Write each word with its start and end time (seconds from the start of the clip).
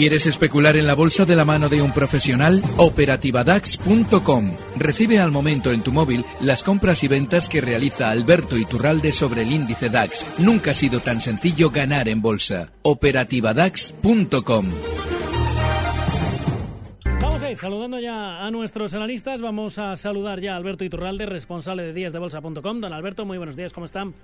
¿Quieres 0.00 0.26
especular 0.26 0.78
en 0.78 0.86
la 0.86 0.94
bolsa 0.94 1.26
de 1.26 1.36
la 1.36 1.44
mano 1.44 1.68
de 1.68 1.82
un 1.82 1.92
profesional? 1.92 2.62
Operativadax.com. 2.78 4.54
Recibe 4.76 5.18
al 5.18 5.30
momento 5.30 5.72
en 5.72 5.82
tu 5.82 5.92
móvil 5.92 6.24
las 6.40 6.62
compras 6.62 7.04
y 7.04 7.08
ventas 7.08 7.50
que 7.50 7.60
realiza 7.60 8.08
Alberto 8.08 8.56
Iturralde 8.56 9.12
sobre 9.12 9.42
el 9.42 9.52
índice 9.52 9.90
DAX. 9.90 10.24
Nunca 10.38 10.70
ha 10.70 10.74
sido 10.74 11.00
tan 11.00 11.20
sencillo 11.20 11.68
ganar 11.68 12.08
en 12.08 12.22
bolsa. 12.22 12.72
Operativadax.com. 12.80 14.70
Vamos 17.20 17.42
a 17.42 17.50
ir 17.50 17.58
saludando 17.58 18.00
ya 18.00 18.40
a 18.40 18.50
nuestros 18.50 18.94
analistas. 18.94 19.42
Vamos 19.42 19.78
a 19.78 19.96
saludar 19.96 20.40
ya 20.40 20.54
a 20.54 20.56
Alberto 20.56 20.82
Iturralde, 20.82 21.26
responsable 21.26 21.82
de 21.82 21.92
díasdebolsa.com. 21.92 22.80
Don 22.80 22.92
Alberto, 22.94 23.26
muy 23.26 23.36
buenos 23.36 23.58
días, 23.58 23.74
¿cómo 23.74 23.84
están? 23.84 24.14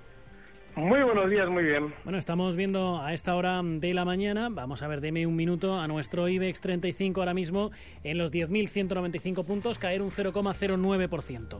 Muy 0.77 1.01
buenos 1.01 1.27
días, 1.27 1.49
muy 1.49 1.63
bien. 1.63 1.91
Bueno, 2.03 2.19
estamos 2.19 2.55
viendo 2.55 3.01
a 3.01 3.11
esta 3.11 3.35
hora 3.35 3.61
de 3.63 3.95
la 3.95 4.05
mañana, 4.05 4.49
vamos 4.51 4.83
a 4.83 4.87
ver, 4.87 5.01
deme 5.01 5.25
un 5.25 5.35
minuto, 5.35 5.73
a 5.73 5.87
nuestro 5.87 6.27
IBEX 6.27 6.61
35 6.61 7.19
ahora 7.19 7.33
mismo 7.33 7.71
en 8.03 8.19
los 8.19 8.31
10.195 8.31 9.43
puntos, 9.43 9.79
caer 9.79 10.03
un 10.03 10.11
0,09%. 10.11 11.59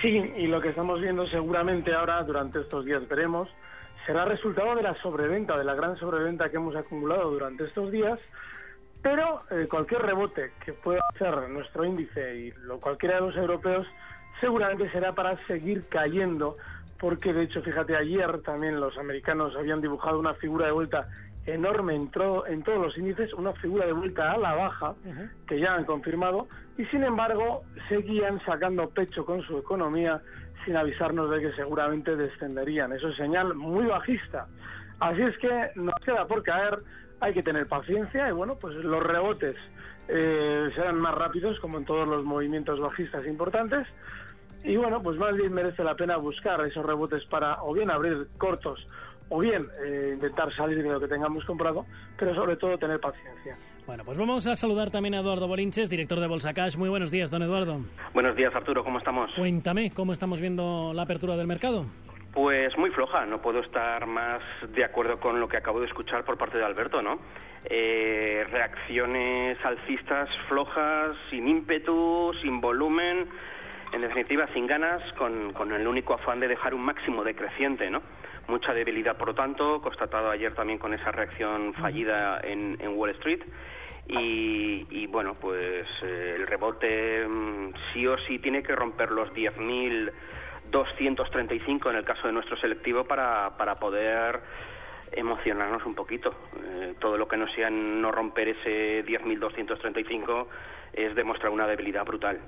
Sí, 0.00 0.08
y 0.36 0.46
lo 0.46 0.60
que 0.60 0.68
estamos 0.68 1.00
viendo 1.00 1.26
seguramente 1.26 1.92
ahora, 1.94 2.22
durante 2.22 2.60
estos 2.60 2.84
días 2.84 3.02
veremos, 3.08 3.48
será 4.06 4.24
resultado 4.24 4.76
de 4.76 4.84
la 4.84 4.94
sobreventa, 5.02 5.58
de 5.58 5.64
la 5.64 5.74
gran 5.74 5.96
sobreventa 5.96 6.48
que 6.48 6.58
hemos 6.58 6.76
acumulado 6.76 7.32
durante 7.32 7.64
estos 7.64 7.90
días, 7.90 8.20
pero 9.02 9.42
eh, 9.50 9.66
cualquier 9.68 10.02
rebote 10.02 10.52
que 10.64 10.74
pueda 10.74 11.00
hacer 11.12 11.48
nuestro 11.48 11.84
índice 11.84 12.36
y 12.36 12.52
lo, 12.52 12.78
cualquiera 12.78 13.16
de 13.16 13.22
los 13.22 13.36
europeos 13.36 13.84
seguramente 14.40 14.88
será 14.92 15.12
para 15.12 15.44
seguir 15.48 15.88
cayendo 15.88 16.56
porque 16.98 17.32
de 17.32 17.44
hecho, 17.44 17.62
fíjate, 17.62 17.96
ayer 17.96 18.40
también 18.42 18.80
los 18.80 18.96
americanos 18.98 19.54
habían 19.56 19.80
dibujado 19.80 20.18
una 20.18 20.34
figura 20.34 20.66
de 20.66 20.72
vuelta 20.72 21.08
enorme 21.46 21.94
en, 21.94 22.10
en 22.48 22.62
todos 22.62 22.80
los 22.80 22.98
índices, 22.98 23.32
una 23.34 23.52
figura 23.54 23.86
de 23.86 23.92
vuelta 23.92 24.32
a 24.32 24.38
la 24.38 24.54
baja, 24.54 24.94
que 25.46 25.60
ya 25.60 25.74
han 25.74 25.84
confirmado, 25.84 26.48
y 26.76 26.84
sin 26.86 27.04
embargo 27.04 27.62
seguían 27.88 28.40
sacando 28.44 28.88
pecho 28.90 29.24
con 29.24 29.42
su 29.42 29.58
economía 29.58 30.20
sin 30.64 30.76
avisarnos 30.76 31.30
de 31.30 31.40
que 31.40 31.52
seguramente 31.52 32.16
descenderían. 32.16 32.92
Eso 32.92 33.08
es 33.08 33.16
señal 33.16 33.54
muy 33.54 33.86
bajista. 33.86 34.48
Así 34.98 35.22
es 35.22 35.38
que 35.38 35.70
nos 35.76 35.94
queda 36.04 36.26
por 36.26 36.42
caer, 36.42 36.80
hay 37.20 37.32
que 37.32 37.42
tener 37.42 37.66
paciencia 37.66 38.28
y 38.28 38.32
bueno, 38.32 38.56
pues 38.60 38.74
los 38.74 39.02
rebotes 39.02 39.56
eh, 40.08 40.70
serán 40.74 41.00
más 41.00 41.14
rápidos 41.14 41.60
como 41.60 41.78
en 41.78 41.84
todos 41.84 42.08
los 42.08 42.24
movimientos 42.24 42.80
bajistas 42.80 43.26
importantes 43.26 43.86
y 44.66 44.76
bueno, 44.76 45.00
pues 45.02 45.16
más 45.16 45.34
bien 45.36 45.52
merece 45.52 45.84
la 45.84 45.94
pena 45.94 46.16
buscar 46.16 46.60
esos 46.66 46.84
rebotes 46.84 47.24
para 47.26 47.62
o 47.62 47.72
bien 47.72 47.90
abrir 47.90 48.26
cortos 48.36 48.84
o 49.28 49.38
bien 49.38 49.66
eh, 49.84 50.12
intentar 50.14 50.54
salir 50.54 50.82
de 50.82 50.88
lo 50.88 51.00
que 51.00 51.08
tengamos 51.08 51.44
comprado, 51.44 51.86
pero 52.18 52.34
sobre 52.34 52.56
todo 52.56 52.76
tener 52.76 53.00
paciencia. 53.00 53.56
Bueno, 53.86 54.04
pues 54.04 54.18
vamos 54.18 54.46
a 54.48 54.56
saludar 54.56 54.90
también 54.90 55.14
a 55.14 55.20
Eduardo 55.20 55.46
Bolinches, 55.46 55.88
director 55.88 56.18
de 56.18 56.26
Bolsa 56.26 56.52
Cash. 56.52 56.76
Muy 56.76 56.88
buenos 56.88 57.12
días, 57.12 57.30
don 57.30 57.42
Eduardo. 57.42 57.80
Buenos 58.12 58.34
días, 58.34 58.52
Arturo, 58.54 58.82
¿cómo 58.82 58.98
estamos? 58.98 59.30
Cuéntame, 59.36 59.92
¿cómo 59.92 60.12
estamos 60.12 60.40
viendo 60.40 60.92
la 60.92 61.02
apertura 61.02 61.36
del 61.36 61.46
mercado? 61.46 61.86
Pues 62.32 62.76
muy 62.76 62.90
floja, 62.90 63.24
no 63.24 63.40
puedo 63.40 63.60
estar 63.60 64.06
más 64.06 64.42
de 64.74 64.84
acuerdo 64.84 65.18
con 65.20 65.40
lo 65.40 65.48
que 65.48 65.56
acabo 65.56 65.80
de 65.80 65.86
escuchar 65.86 66.24
por 66.24 66.36
parte 66.36 66.58
de 66.58 66.64
Alberto, 66.64 67.00
¿no? 67.00 67.18
Eh, 67.64 68.44
reacciones 68.50 69.56
alcistas 69.64 70.28
flojas, 70.48 71.16
sin 71.30 71.48
ímpetu, 71.48 72.32
sin 72.42 72.60
volumen, 72.60 73.28
en 73.96 74.02
definitiva 74.02 74.46
sin 74.52 74.66
ganas, 74.66 75.02
con, 75.14 75.54
con, 75.54 75.72
el 75.72 75.86
único 75.86 76.12
afán 76.14 76.38
de 76.38 76.48
dejar 76.48 76.74
un 76.74 76.82
máximo 76.82 77.24
decreciente, 77.24 77.88
¿no? 77.90 78.02
Mucha 78.46 78.74
debilidad, 78.74 79.16
por 79.16 79.28
lo 79.28 79.34
tanto, 79.34 79.80
constatado 79.80 80.30
ayer 80.30 80.54
también 80.54 80.78
con 80.78 80.92
esa 80.94 81.10
reacción 81.10 81.72
fallida 81.74 82.40
en, 82.42 82.76
Wall 82.94 83.10
Street. 83.10 83.40
Y, 84.08 85.06
bueno, 85.08 85.34
pues 85.40 85.84
eh, 86.02 86.34
el 86.36 86.46
rebote 86.46 87.26
mmm, 87.26 87.72
sí 87.92 88.06
o 88.06 88.16
sí 88.18 88.38
tiene 88.38 88.62
que 88.62 88.76
romper 88.76 89.10
los 89.10 89.32
10.235 89.32 91.90
en 91.90 91.96
el 91.96 92.04
caso 92.04 92.28
de 92.28 92.32
nuestro 92.32 92.56
selectivo 92.58 93.02
para, 93.04 93.56
para 93.56 93.80
poder 93.80 94.38
emocionarnos 95.10 95.84
un 95.86 95.96
poquito. 95.96 96.32
Eh, 96.62 96.94
todo 97.00 97.16
lo 97.16 97.26
que 97.26 97.36
no 97.36 97.48
sea 97.48 97.68
no 97.70 98.12
romper 98.12 98.50
ese 98.50 99.04
10.235 99.04 100.46
es 100.92 101.16
demostrar 101.16 101.50
una 101.50 101.66
debilidad 101.66 102.04
brutal. 102.04 102.38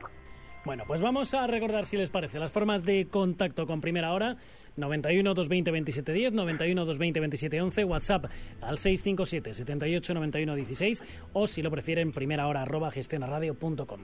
Bueno, 0.64 0.84
pues 0.86 1.00
vamos 1.00 1.32
a 1.34 1.46
recordar, 1.46 1.86
si 1.86 1.96
les 1.96 2.10
parece, 2.10 2.38
las 2.38 2.52
formas 2.52 2.84
de 2.84 3.06
contacto 3.06 3.66
con 3.66 3.80
Primera 3.80 4.12
Hora. 4.12 4.36
91 4.76 5.34
220 5.34 5.70
2710, 5.70 6.32
91 6.32 6.84
220 6.84 7.20
2711, 7.20 7.84
WhatsApp 7.84 8.24
al 8.60 8.78
657 8.78 9.54
78 9.54 10.14
91 10.14 10.54
16 10.54 11.02
o 11.32 11.46
si 11.46 11.62
lo 11.62 11.70
prefieren, 11.70 12.12
primera 12.12 12.46
hora 12.46 12.62
arroba 12.62 12.90
gestionaradio.com. 12.90 14.00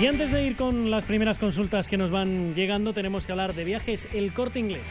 Y 0.00 0.06
antes 0.06 0.30
de 0.30 0.46
ir 0.46 0.56
con 0.56 0.90
las 0.90 1.04
primeras 1.04 1.38
consultas 1.38 1.88
que 1.88 1.98
nos 1.98 2.10
van 2.10 2.54
llegando, 2.54 2.94
tenemos 2.94 3.26
que 3.26 3.32
hablar 3.32 3.54
de 3.54 3.64
viajes 3.64 4.08
El 4.14 4.32
Corte 4.32 4.58
Inglés. 4.58 4.90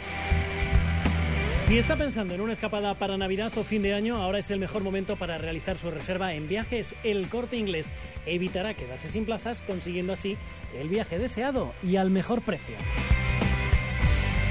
Si 1.70 1.78
está 1.78 1.96
pensando 1.96 2.34
en 2.34 2.42
una 2.42 2.54
escapada 2.54 2.96
para 2.96 3.16
Navidad 3.16 3.56
o 3.56 3.64
fin 3.64 3.84
de 3.84 3.94
año, 3.94 4.16
ahora 4.16 4.40
es 4.40 4.50
el 4.50 4.58
mejor 4.58 4.82
momento 4.82 5.18
para 5.18 5.38
realizar 5.38 5.78
su 5.78 5.92
reserva 5.92 6.34
en 6.34 6.48
Viajes 6.48 6.96
El 7.04 7.30
Corte 7.30 7.58
Inglés. 7.58 7.92
Evitará 8.26 8.74
quedarse 8.74 9.08
sin 9.08 9.24
plazas, 9.24 9.62
consiguiendo 9.62 10.14
así 10.14 10.36
el 10.74 10.90
viaje 10.90 11.20
deseado 11.20 11.76
y 11.84 11.98
al 11.98 12.10
mejor 12.10 12.42
precio. 12.42 12.76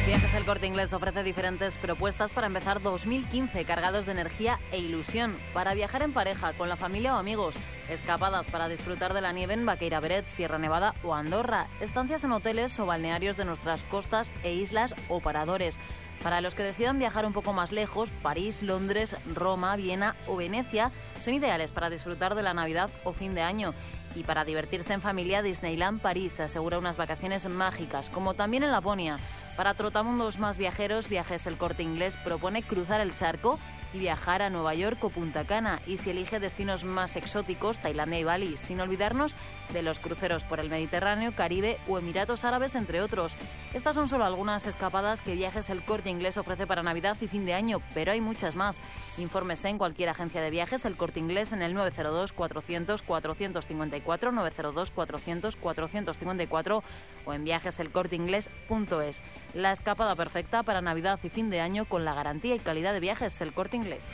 Viajes 0.07 0.33
El 0.33 0.45
Corte 0.45 0.69
Inglés 0.69 0.93
ofrece 0.93 1.25
diferentes 1.25 1.77
propuestas 1.77 2.33
para 2.33 2.47
empezar 2.47 2.81
2015 2.81 3.65
cargados 3.65 4.07
de 4.07 4.13
energía 4.13 4.61
e 4.71 4.79
ilusión. 4.79 5.37
Para 5.53 5.75
viajar 5.75 6.03
en 6.03 6.13
pareja, 6.13 6.53
con 6.53 6.69
la 6.69 6.77
familia 6.77 7.17
o 7.17 7.19
amigos. 7.19 7.57
Escapadas 7.91 8.47
para 8.47 8.69
disfrutar 8.69 9.13
de 9.13 9.23
la 9.23 9.33
nieve 9.33 9.55
en 9.55 9.67
Vaqueira 9.67 9.99
Beret, 9.99 10.29
Sierra 10.29 10.61
Nevada 10.61 10.95
o 11.03 11.17
Andorra. 11.17 11.67
Estancias 11.81 12.23
en 12.23 12.31
hoteles 12.31 12.79
o 12.79 12.87
balnearios 12.87 13.37
de 13.37 13.45
nuestras 13.45 13.83
costas 13.83 14.31
e 14.45 14.55
islas 14.55 14.95
o 15.09 15.19
paradores. 15.19 15.81
Para 16.23 16.41
los 16.41 16.55
que 16.55 16.65
decidan 16.65 16.99
viajar 16.99 17.25
un 17.27 17.33
poco 17.33 17.53
más 17.53 17.71
lejos, 17.71 18.11
París, 18.23 18.63
Londres, 18.63 19.17
Roma, 19.35 19.77
Viena 19.77 20.17
o 20.27 20.37
Venecia 20.37 20.91
son 21.21 21.35
ideales 21.35 21.71
para 21.71 21.91
disfrutar 21.91 22.35
de 22.35 22.43
la 22.43 22.55
Navidad 22.55 22.91
o 23.05 23.13
fin 23.13 23.35
de 23.35 23.43
año. 23.43 23.73
Y 24.15 24.25
para 24.25 24.45
divertirse 24.45 24.95
en 24.95 25.01
familia, 25.01 25.43
Disneyland 25.43 26.01
París 26.01 26.41
asegura 26.41 26.79
unas 26.79 26.97
vacaciones 26.97 27.49
mágicas, 27.49 28.11
como 28.11 28.35
también 28.35 28.65
en 28.65 28.73
Laponia. 28.73 29.19
Para 29.57 29.75
trotamundos 29.75 30.39
más 30.39 30.59
viajeros, 30.59 31.09
Viajes 31.09 31.47
El 31.47 31.57
Corte 31.57 31.83
Inglés 31.83 32.17
propone 32.17 32.63
cruzar 32.63 33.01
el 33.01 33.15
charco 33.15 33.59
viajar 33.93 34.43
a 34.43 34.51
Nueva 34.51 34.75
York 34.75 35.03
o 35.03 35.11
Punta 35.11 35.45
Cana 35.45 35.81
y 35.87 35.97
si 35.97 36.11
elige 36.11 36.41
destinos 36.41 36.85
más 36.85 37.17
exóticos, 37.17 37.79
Tailandia 37.79 38.19
y 38.21 38.25
Bali, 38.25 38.57
sin 38.57 38.81
olvidarnos 38.81 39.35
de 39.73 39.83
los 39.83 39.99
cruceros 39.99 40.45
por 40.45 40.61
el 40.61 40.71
Mediterráneo, 40.71 41.33
Caribe 41.33 41.79
o 41.89 41.99
Emiratos 41.99 42.45
Árabes, 42.45 42.75
entre 42.75 43.01
otros. 43.01 43.37
Estas 43.75 43.95
son 43.95 44.09
solo 44.09 44.25
algunas 44.25 44.67
escapadas 44.67 45.21
que 45.21 45.35
Viajes 45.35 45.69
El 45.71 45.85
Corte 45.85 46.11
Inglés 46.11 46.37
ofrece 46.37 46.67
para 46.67 46.83
Navidad 46.83 47.17
y 47.21 47.29
fin 47.29 47.45
de 47.45 47.55
año, 47.55 47.83
pero 47.95 48.13
hay 48.13 48.21
muchas 48.21 48.57
más. 48.57 48.79
Infórmese 49.19 49.69
en 49.69 49.79
cualquier 49.79 50.09
agencia 50.09 50.41
de 50.41 50.51
viajes 50.51 50.85
El 50.85 50.97
Corte 50.97 51.21
Inglés 51.21 51.53
en 51.53 51.63
el 51.63 51.75
902 51.75 52.33
400 52.33 53.03
454 53.03 54.33
902 54.33 54.91
400 54.91 55.57
454 55.57 56.83
o 57.27 57.35
en 57.35 57.45
viajeselcorteinglés.es. 57.45 59.23
La 59.55 59.73
escapada 59.73 60.15
perfecta 60.15 60.63
para 60.63 60.81
Navidad 60.81 61.19
y 61.23 61.29
fin 61.29 61.51
de 61.51 61.61
año 61.61 61.85
con 61.85 62.05
la 62.05 62.15
garantía 62.15 62.55
y 62.55 62.59
calidad 62.59 62.93
de 62.93 63.01
viajes 63.01 63.41
El 63.41 63.53
Corte 63.53 63.78
Inglés. 63.79 64.09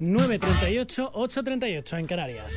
...938, 0.00 1.10
838 1.14 1.96
en 1.96 2.06
Canarias. 2.06 2.54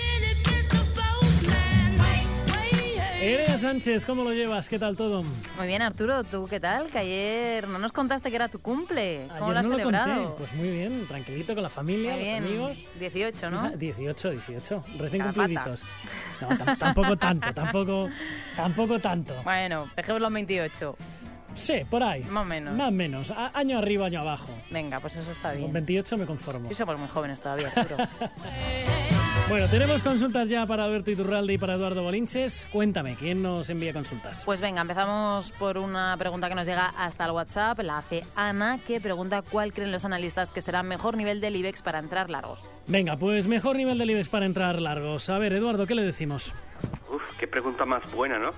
Elena 3.22 3.58
Sánchez, 3.58 4.06
¿cómo 4.06 4.24
lo 4.24 4.34
llevas? 4.34 4.70
¿Qué 4.70 4.78
tal 4.78 4.96
todo? 4.96 5.24
Muy 5.58 5.66
bien, 5.68 5.82
Arturo. 5.82 6.24
¿Tú 6.24 6.48
qué 6.48 6.60
tal? 6.60 6.88
Que 6.92 7.00
ayer 7.00 7.68
no 7.68 7.80
nos 7.80 7.92
contaste 7.92 8.30
que 8.30 8.36
era 8.36 8.50
tu 8.50 8.60
cumple. 8.60 9.26
¿Cómo 9.40 9.46
ayer 9.52 9.54
lo 9.54 9.60
has 9.60 9.66
no 9.66 9.76
celebrado? 9.78 10.08
Lo 10.16 10.24
conté. 10.26 10.38
Pues 10.38 10.54
muy 10.54 10.70
bien, 10.70 11.08
tranquilito 11.08 11.54
con 11.56 11.64
la 11.64 11.70
familia, 11.70 12.14
Muy 12.14 12.22
bien. 12.24 12.44
los 12.44 12.50
amigos. 12.52 12.78
18, 13.00 13.50
¿no? 13.50 13.70
18, 13.72 14.30
18, 14.32 14.84
recién 15.00 15.22
Capata. 15.24 15.34
cumpliditos. 15.34 15.84
No, 16.42 16.50
tam- 16.50 16.78
tampoco 16.78 17.18
tanto, 17.18 17.54
tampoco, 17.54 18.10
tampoco 18.56 19.00
tanto. 19.00 19.34
Bueno, 19.44 19.90
dejemos 19.96 20.22
los 20.22 20.32
28. 20.34 20.96
Sí, 21.56 21.82
por 21.90 22.04
ahí. 22.04 22.24
Más 22.26 22.44
o 22.44 22.46
menos. 22.46 22.76
Más 22.76 22.88
o 22.90 22.92
menos. 22.92 23.32
A- 23.32 23.52
año 23.58 23.78
arriba, 23.78 24.06
año 24.08 24.22
abajo. 24.22 24.52
Venga, 24.72 25.00
pues 25.00 25.16
eso 25.16 25.32
está 25.32 25.50
Con 25.52 25.58
bien. 25.60 25.74
28 25.74 26.18
me 26.18 26.26
conformo. 26.26 26.70
Y 26.72 26.76
somos 26.76 26.98
muy 26.98 27.08
jóvenes 27.08 27.40
todavía, 27.42 27.70
Arturo. 27.76 28.04
Bueno, 29.48 29.68
tenemos 29.70 30.02
consultas 30.02 30.50
ya 30.50 30.66
para 30.66 30.86
Alberto 30.86 31.12
Iturralde 31.12 31.54
y 31.54 31.58
para 31.58 31.76
Eduardo 31.76 32.02
Bolinches. 32.02 32.66
Cuéntame, 32.72 33.16
¿quién 33.16 33.44
nos 33.44 33.70
envía 33.70 33.94
consultas? 33.94 34.44
Pues 34.44 34.60
venga, 34.60 34.82
empezamos 34.82 35.52
por 35.52 35.78
una 35.78 36.16
pregunta 36.18 36.50
que 36.50 36.56
nos 36.56 36.66
llega 36.66 36.88
hasta 36.98 37.26
el 37.26 37.32
WhatsApp. 37.32 37.80
La 37.82 38.00
hace 38.00 38.24
Ana, 38.36 38.80
que 38.86 39.00
pregunta 39.00 39.44
cuál 39.44 39.72
creen 39.72 39.92
los 39.92 40.04
analistas 40.04 40.50
que 40.50 40.62
será 40.62 40.82
mejor 40.84 41.16
nivel 41.16 41.42
del 41.42 41.56
IBEX 41.58 41.84
para 41.84 42.00
entrar 42.00 42.30
largos. 42.32 42.64
Venga, 42.88 43.18
pues 43.18 43.48
mejor 43.48 43.76
nivel 43.76 43.98
del 44.00 44.10
IBEX 44.10 44.30
para 44.30 44.46
entrar 44.48 44.82
largos. 44.82 45.30
A 45.30 45.38
ver, 45.38 45.54
Eduardo, 45.54 45.86
¿qué 45.86 45.94
le 45.96 46.02
decimos? 46.04 46.54
Uf, 47.12 47.22
qué 47.38 47.48
pregunta 47.48 47.86
más 47.86 48.10
buena, 48.12 48.40
¿no? 48.40 48.50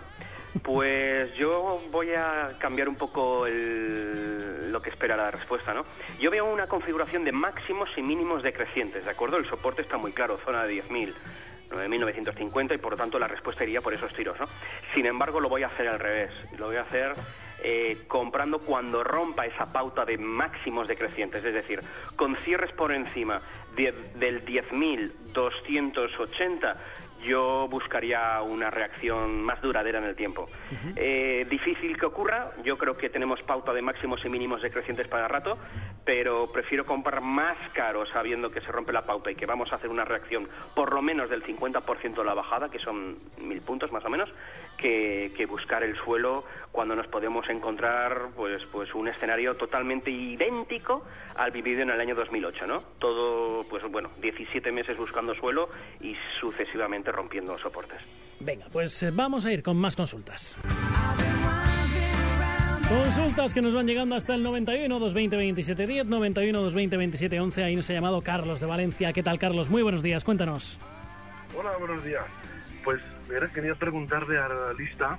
Pues 0.64 1.34
yo 1.36 1.82
voy 1.92 2.14
a 2.14 2.56
cambiar 2.60 2.90
un 2.90 2.96
poco 2.96 3.46
el- 3.48 4.72
lo 4.72 4.82
que 4.82 4.90
espera 4.90 5.16
la 5.16 5.32
respuesta, 5.32 5.74
¿no? 5.74 5.86
Yo 6.20 6.30
veo 6.30 6.44
una 6.46 6.68
configuración 6.68 7.24
de 7.24 7.32
máximos 7.32 7.90
y 7.98 8.02
mínimos 8.02 8.44
decrecientes, 8.44 9.06
¿de 9.06 9.12
acuerdo? 9.12 9.38
El 9.38 9.48
soporte 9.50 9.82
está 9.82 9.98
muy 9.98 10.12
claro, 10.12 10.38
zona 10.46 10.64
de 10.64 10.74
10.000. 10.74 11.16
9.950 11.70 12.74
y 12.76 12.78
por 12.78 12.92
lo 12.92 12.98
tanto 12.98 13.20
la 13.20 13.28
respuesta 13.28 13.64
iría 13.66 13.82
por 13.82 13.94
esos 13.94 14.14
tiros, 14.14 14.40
¿no? 14.40 14.48
Sin 14.94 15.06
embargo, 15.06 15.42
lo 15.42 15.50
voy 15.50 15.64
a 15.64 15.68
hacer 15.68 15.88
al 15.90 16.00
revés. 16.00 16.32
Lo 16.58 16.68
voy 16.68 16.78
a 16.78 16.82
hacer 16.82 17.14
eh, 17.60 18.04
comprando 18.08 18.60
cuando 18.60 19.04
rompa 19.04 19.48
esa 19.48 19.74
pauta 19.74 20.06
de 20.06 20.16
máximos 20.20 20.88
decrecientes, 20.88 21.44
es 21.44 21.56
decir, 21.56 21.82
con 22.16 22.36
cierres 22.46 22.72
por 22.74 22.92
encima 22.92 23.42
de- 23.76 23.96
del 24.14 24.46
10.280 24.46 26.78
yo 27.28 27.68
buscaría 27.70 28.42
una 28.42 28.72
reacción 28.72 29.44
más 29.44 29.62
duradera 29.62 30.00
en 30.00 30.06
el 30.06 30.16
tiempo. 30.16 30.48
Eh, 30.96 31.46
difícil 31.50 31.98
que 31.98 32.06
ocurra, 32.06 32.52
yo 32.64 32.78
creo 32.78 32.98
que 32.98 33.10
tenemos 33.10 33.42
pauta 33.44 33.74
de 33.74 33.82
máximos 33.82 34.24
y 34.26 34.30
mínimos 34.30 34.62
decrecientes 34.62 35.08
para 35.08 35.28
rato, 35.28 35.58
pero 36.06 36.52
prefiero 36.52 36.86
comprar 36.86 37.22
más 37.22 37.58
caro 37.74 38.06
sabiendo 38.06 38.50
que 38.50 38.62
se 38.62 38.72
rompe 38.72 38.94
la 38.94 39.06
pauta 39.06 39.30
y 39.30 39.36
que 39.36 39.46
vamos 39.46 39.72
a 39.72 39.76
hacer 39.76 39.90
una 39.90 40.06
reacción 40.06 40.48
por 40.74 40.94
lo 40.94 41.02
menos 41.02 41.30
del 41.30 41.44
50% 41.44 42.16
de 42.16 42.24
la 42.24 42.34
bajada, 42.34 42.70
que 42.70 42.80
son 42.80 43.18
mil 43.40 43.62
puntos 43.62 43.92
más 43.92 44.06
o 44.06 44.10
menos, 44.10 44.30
que, 44.78 45.34
que 45.36 45.46
buscar 45.46 45.84
el 45.84 45.98
suelo 45.98 46.46
cuando 46.72 46.96
nos 46.96 47.08
podemos 47.08 47.50
encontrar 47.50 48.30
pues, 48.36 48.64
pues 48.72 48.94
un 48.94 49.08
escenario 49.08 49.56
totalmente 49.56 50.12
idéntico 50.12 51.04
al 51.36 51.52
vivido 51.52 51.82
en 51.82 51.90
el 51.90 52.00
año 52.00 52.16
2008, 52.16 52.68
¿no? 52.68 52.82
Todo, 53.00 53.64
pues 53.70 53.84
bueno, 53.92 54.10
17 54.22 54.72
meses 54.72 54.98
buscando 54.98 55.36
suelo 55.36 55.70
y 56.00 56.16
sucesivamente 56.40 57.12
rompiendo 57.18 57.54
los 57.54 57.62
soportes. 57.62 58.00
Venga, 58.40 58.68
pues 58.72 59.02
eh, 59.02 59.12
vamos 59.12 59.46
a 59.46 59.52
ir 59.52 59.64
con 59.64 59.76
más 59.76 59.96
consultas. 59.96 60.56
Consultas 62.88 63.54
que 63.54 63.62
nos 63.62 63.74
van 63.74 63.86
llegando 63.88 64.16
hasta 64.16 64.36
el 64.36 64.44
91 64.44 65.00
220 65.00 65.36
27 65.36 65.88
10, 65.88 66.06
91 66.06 66.58
220 66.60 66.98
27 66.98 67.40
11. 67.40 67.64
Ahí 67.64 67.76
nos 67.76 67.90
ha 67.90 67.94
llamado 67.94 68.22
Carlos 68.22 68.62
de 68.62 68.68
Valencia. 68.68 69.12
¿Qué 69.12 69.24
tal, 69.24 69.40
Carlos? 69.40 69.70
Muy 69.70 69.82
buenos 69.82 70.04
días, 70.04 70.24
cuéntanos. 70.24 70.80
Hola, 71.58 71.72
buenos 71.80 72.04
días. 72.06 72.24
Pues 72.86 73.02
mira, 73.28 73.50
quería 73.52 73.76
preguntarle 73.76 74.38
a 74.38 74.48
la 74.48 74.74
lista 74.74 75.18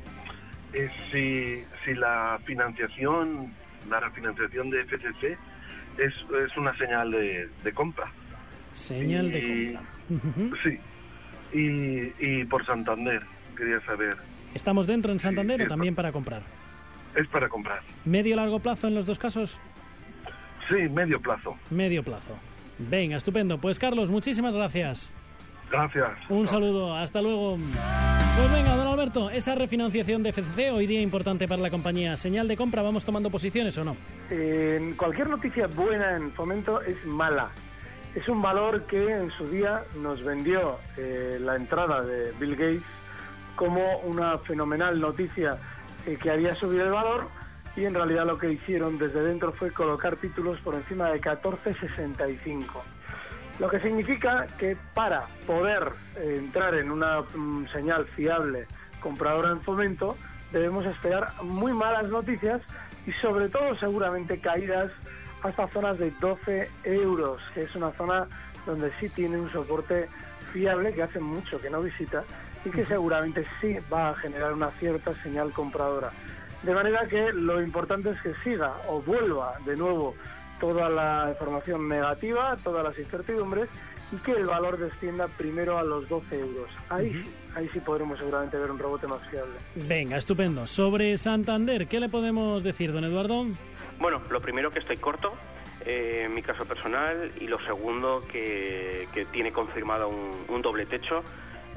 eh, 0.73 0.89
si, 1.13 1.65
si 1.85 1.95
la 1.95 2.39
financiación, 2.47 3.53
la 3.91 4.01
refinanciación 4.01 4.71
de 4.71 4.85
FCC 4.85 5.37
es, 5.99 6.15
es 6.15 6.57
una 6.57 6.75
señal 6.79 7.11
de, 7.11 7.51
de 7.65 7.73
compra. 7.73 8.11
Señal 8.73 9.31
de 9.33 9.77
compra. 10.13 10.59
Sí. 10.63 10.79
Y, 11.53 12.13
y 12.19 12.45
por 12.45 12.65
Santander, 12.67 13.23
quería 13.57 13.81
saber. 13.87 14.17
¿Estamos 14.55 14.87
dentro 14.87 15.13
en 15.13 15.19
Santander 15.21 15.59
Sí, 15.59 15.67
o 15.67 15.69
también 15.69 15.95
para 15.95 16.13
comprar? 16.13 16.43
Es 17.15 17.27
para 17.29 17.49
comprar. 17.49 17.81
¿Medio 18.05 18.37
largo 18.37 18.61
plazo 18.61 18.89
en 18.89 18.95
los 18.95 19.07
dos 19.07 19.19
casos? 19.19 19.61
Sí, 20.69 20.89
medio 20.91 21.21
plazo. 21.21 21.57
Medio 21.71 22.03
plazo. 22.03 22.37
Venga, 22.79 23.17
estupendo. 23.17 23.59
Pues 23.59 23.79
Carlos, 23.79 24.11
muchísimas 24.11 24.55
gracias. 24.55 25.13
Gracias. 25.71 26.09
Un 26.29 26.47
saludo, 26.47 26.95
hasta 26.95 27.21
luego. 27.21 27.57
Pues 28.37 28.53
venga, 28.53 28.77
don 28.77 28.87
Alberto, 28.87 29.31
esa 29.31 29.55
refinanciación 29.55 30.23
de 30.23 30.33
FCC 30.33 30.73
hoy 30.73 30.87
día 30.87 31.01
importante 31.01 31.49
para 31.49 31.61
la 31.61 31.71
compañía. 31.71 32.17
¿Señal 32.17 32.47
de 32.49 32.57
compra? 32.57 32.83
¿Vamos 32.83 33.05
tomando 33.05 33.31
posiciones 33.31 33.77
o 33.79 33.85
no? 33.85 33.97
En 34.31 34.95
cualquier 34.95 35.29
noticia 35.29 35.67
buena 35.67 36.17
en 36.17 36.31
fomento 36.33 36.81
es 36.83 37.05
mala. 37.05 37.51
Es 38.19 38.29
un 38.29 38.43
valor 38.43 38.83
que 38.87 39.13
en 39.13 39.31
su 39.31 39.47
día 39.47 39.85
nos 39.95 40.25
vendió 40.25 40.81
eh, 40.97 41.39
la 41.41 41.55
entrada 41.55 42.03
de 42.03 42.33
Bill 42.33 42.57
Gates 42.57 42.83
como 43.55 43.99
una 43.99 44.39
fenomenal 44.39 45.01
noticia 45.01 45.57
eh, 46.05 46.19
que 46.21 46.29
haría 46.29 46.53
subir 46.57 46.81
el 46.81 46.91
valor 46.91 47.29
y 47.77 47.85
en 47.85 47.95
realidad 47.95 48.27
lo 48.27 48.37
que 48.37 48.51
hicieron 48.51 48.99
desde 48.99 49.23
dentro 49.23 49.53
fue 49.53 49.71
colocar 49.71 50.17
títulos 50.17 50.59
por 50.63 50.75
encima 50.75 51.11
de 51.11 51.21
14.65. 51.21 52.65
Lo 53.61 53.69
que 53.69 53.79
significa 53.79 54.49
que 54.59 54.77
para 54.95 55.29
poder 55.47 55.93
eh, 56.17 56.35
entrar 56.39 56.75
en 56.75 56.91
una 56.91 57.21
mm, 57.21 57.69
señal 57.69 58.05
fiable 58.17 58.67
compradora 58.99 59.53
en 59.53 59.61
fomento 59.61 60.17
debemos 60.51 60.85
esperar 60.87 61.41
muy 61.45 61.73
malas 61.73 62.09
noticias 62.09 62.63
y 63.07 63.13
sobre 63.23 63.49
todo 63.49 63.77
seguramente 63.77 64.41
caídas 64.41 64.91
hasta 65.43 65.69
zonas 65.69 65.99
de 65.99 66.11
12 66.21 66.71
euros, 66.85 67.41
que 67.55 67.63
es 67.63 67.75
una 67.75 67.93
zona 67.93 68.27
donde 68.67 68.91
sí 68.99 69.09
tiene 69.09 69.39
un 69.39 69.51
soporte 69.51 70.09
fiable 70.53 70.93
que 70.93 71.03
hace 71.03 71.21
mucho 71.21 71.61
que 71.61 71.71
no 71.71 71.83
visita 71.83 72.25
y 72.65 72.71
que 72.71 72.85
seguramente 72.87 73.47
sí 73.61 73.77
va 73.93 74.11
a 74.11 74.15
generar 74.15 74.53
una 74.53 74.71
cierta 74.73 75.15
señal 75.23 75.53
compradora. 75.53 76.11
De 76.63 76.75
manera 76.75 77.07
que 77.07 77.33
lo 77.33 77.63
importante 77.63 78.11
es 78.11 78.21
que 78.21 78.35
siga 78.43 78.75
o 78.89 79.01
vuelva 79.01 79.55
de 79.65 79.77
nuevo 79.77 80.15
toda 80.59 80.89
la 80.89 81.29
información 81.31 81.89
negativa, 81.89 82.57
todas 82.65 82.85
las 82.85 82.99
incertidumbres 82.99 83.69
y 84.11 84.17
que 84.17 84.33
el 84.33 84.47
valor 84.47 84.79
descienda 84.79 85.29
primero 85.29 85.79
a 85.79 85.85
los 85.85 86.09
12 86.09 86.41
euros. 86.41 86.71
Ahí 86.89 87.13
sí, 87.13 87.31
ahí 87.55 87.69
sí 87.69 87.79
podremos 87.81 88.19
seguramente 88.19 88.57
ver 88.57 88.71
un 88.71 88.79
rebote 88.79 89.07
más 89.07 89.21
fiable. 89.29 89.55
Venga, 89.75 90.17
estupendo. 90.17 90.67
Sobre 90.67 91.17
Santander, 91.17 91.87
¿qué 91.87 92.01
le 92.01 92.09
podemos 92.09 92.63
decir, 92.63 92.93
don 92.93 93.05
Eduardo? 93.05 93.47
Bueno, 94.01 94.23
lo 94.31 94.41
primero 94.41 94.71
que 94.71 94.79
estoy 94.79 94.97
corto, 94.99 95.33
eh, 95.85 96.23
en 96.27 96.35
mi 96.35 96.43
caso 96.43 96.65
personal, 96.65 97.33
y 97.41 97.49
lo 97.49 97.59
segundo 97.61 98.25
que, 98.31 99.09
que 99.13 99.25
tiene 99.27 99.53
confirmado 99.53 100.09
un, 100.09 100.45
un 100.49 100.63
doble 100.63 100.87
techo. 100.87 101.25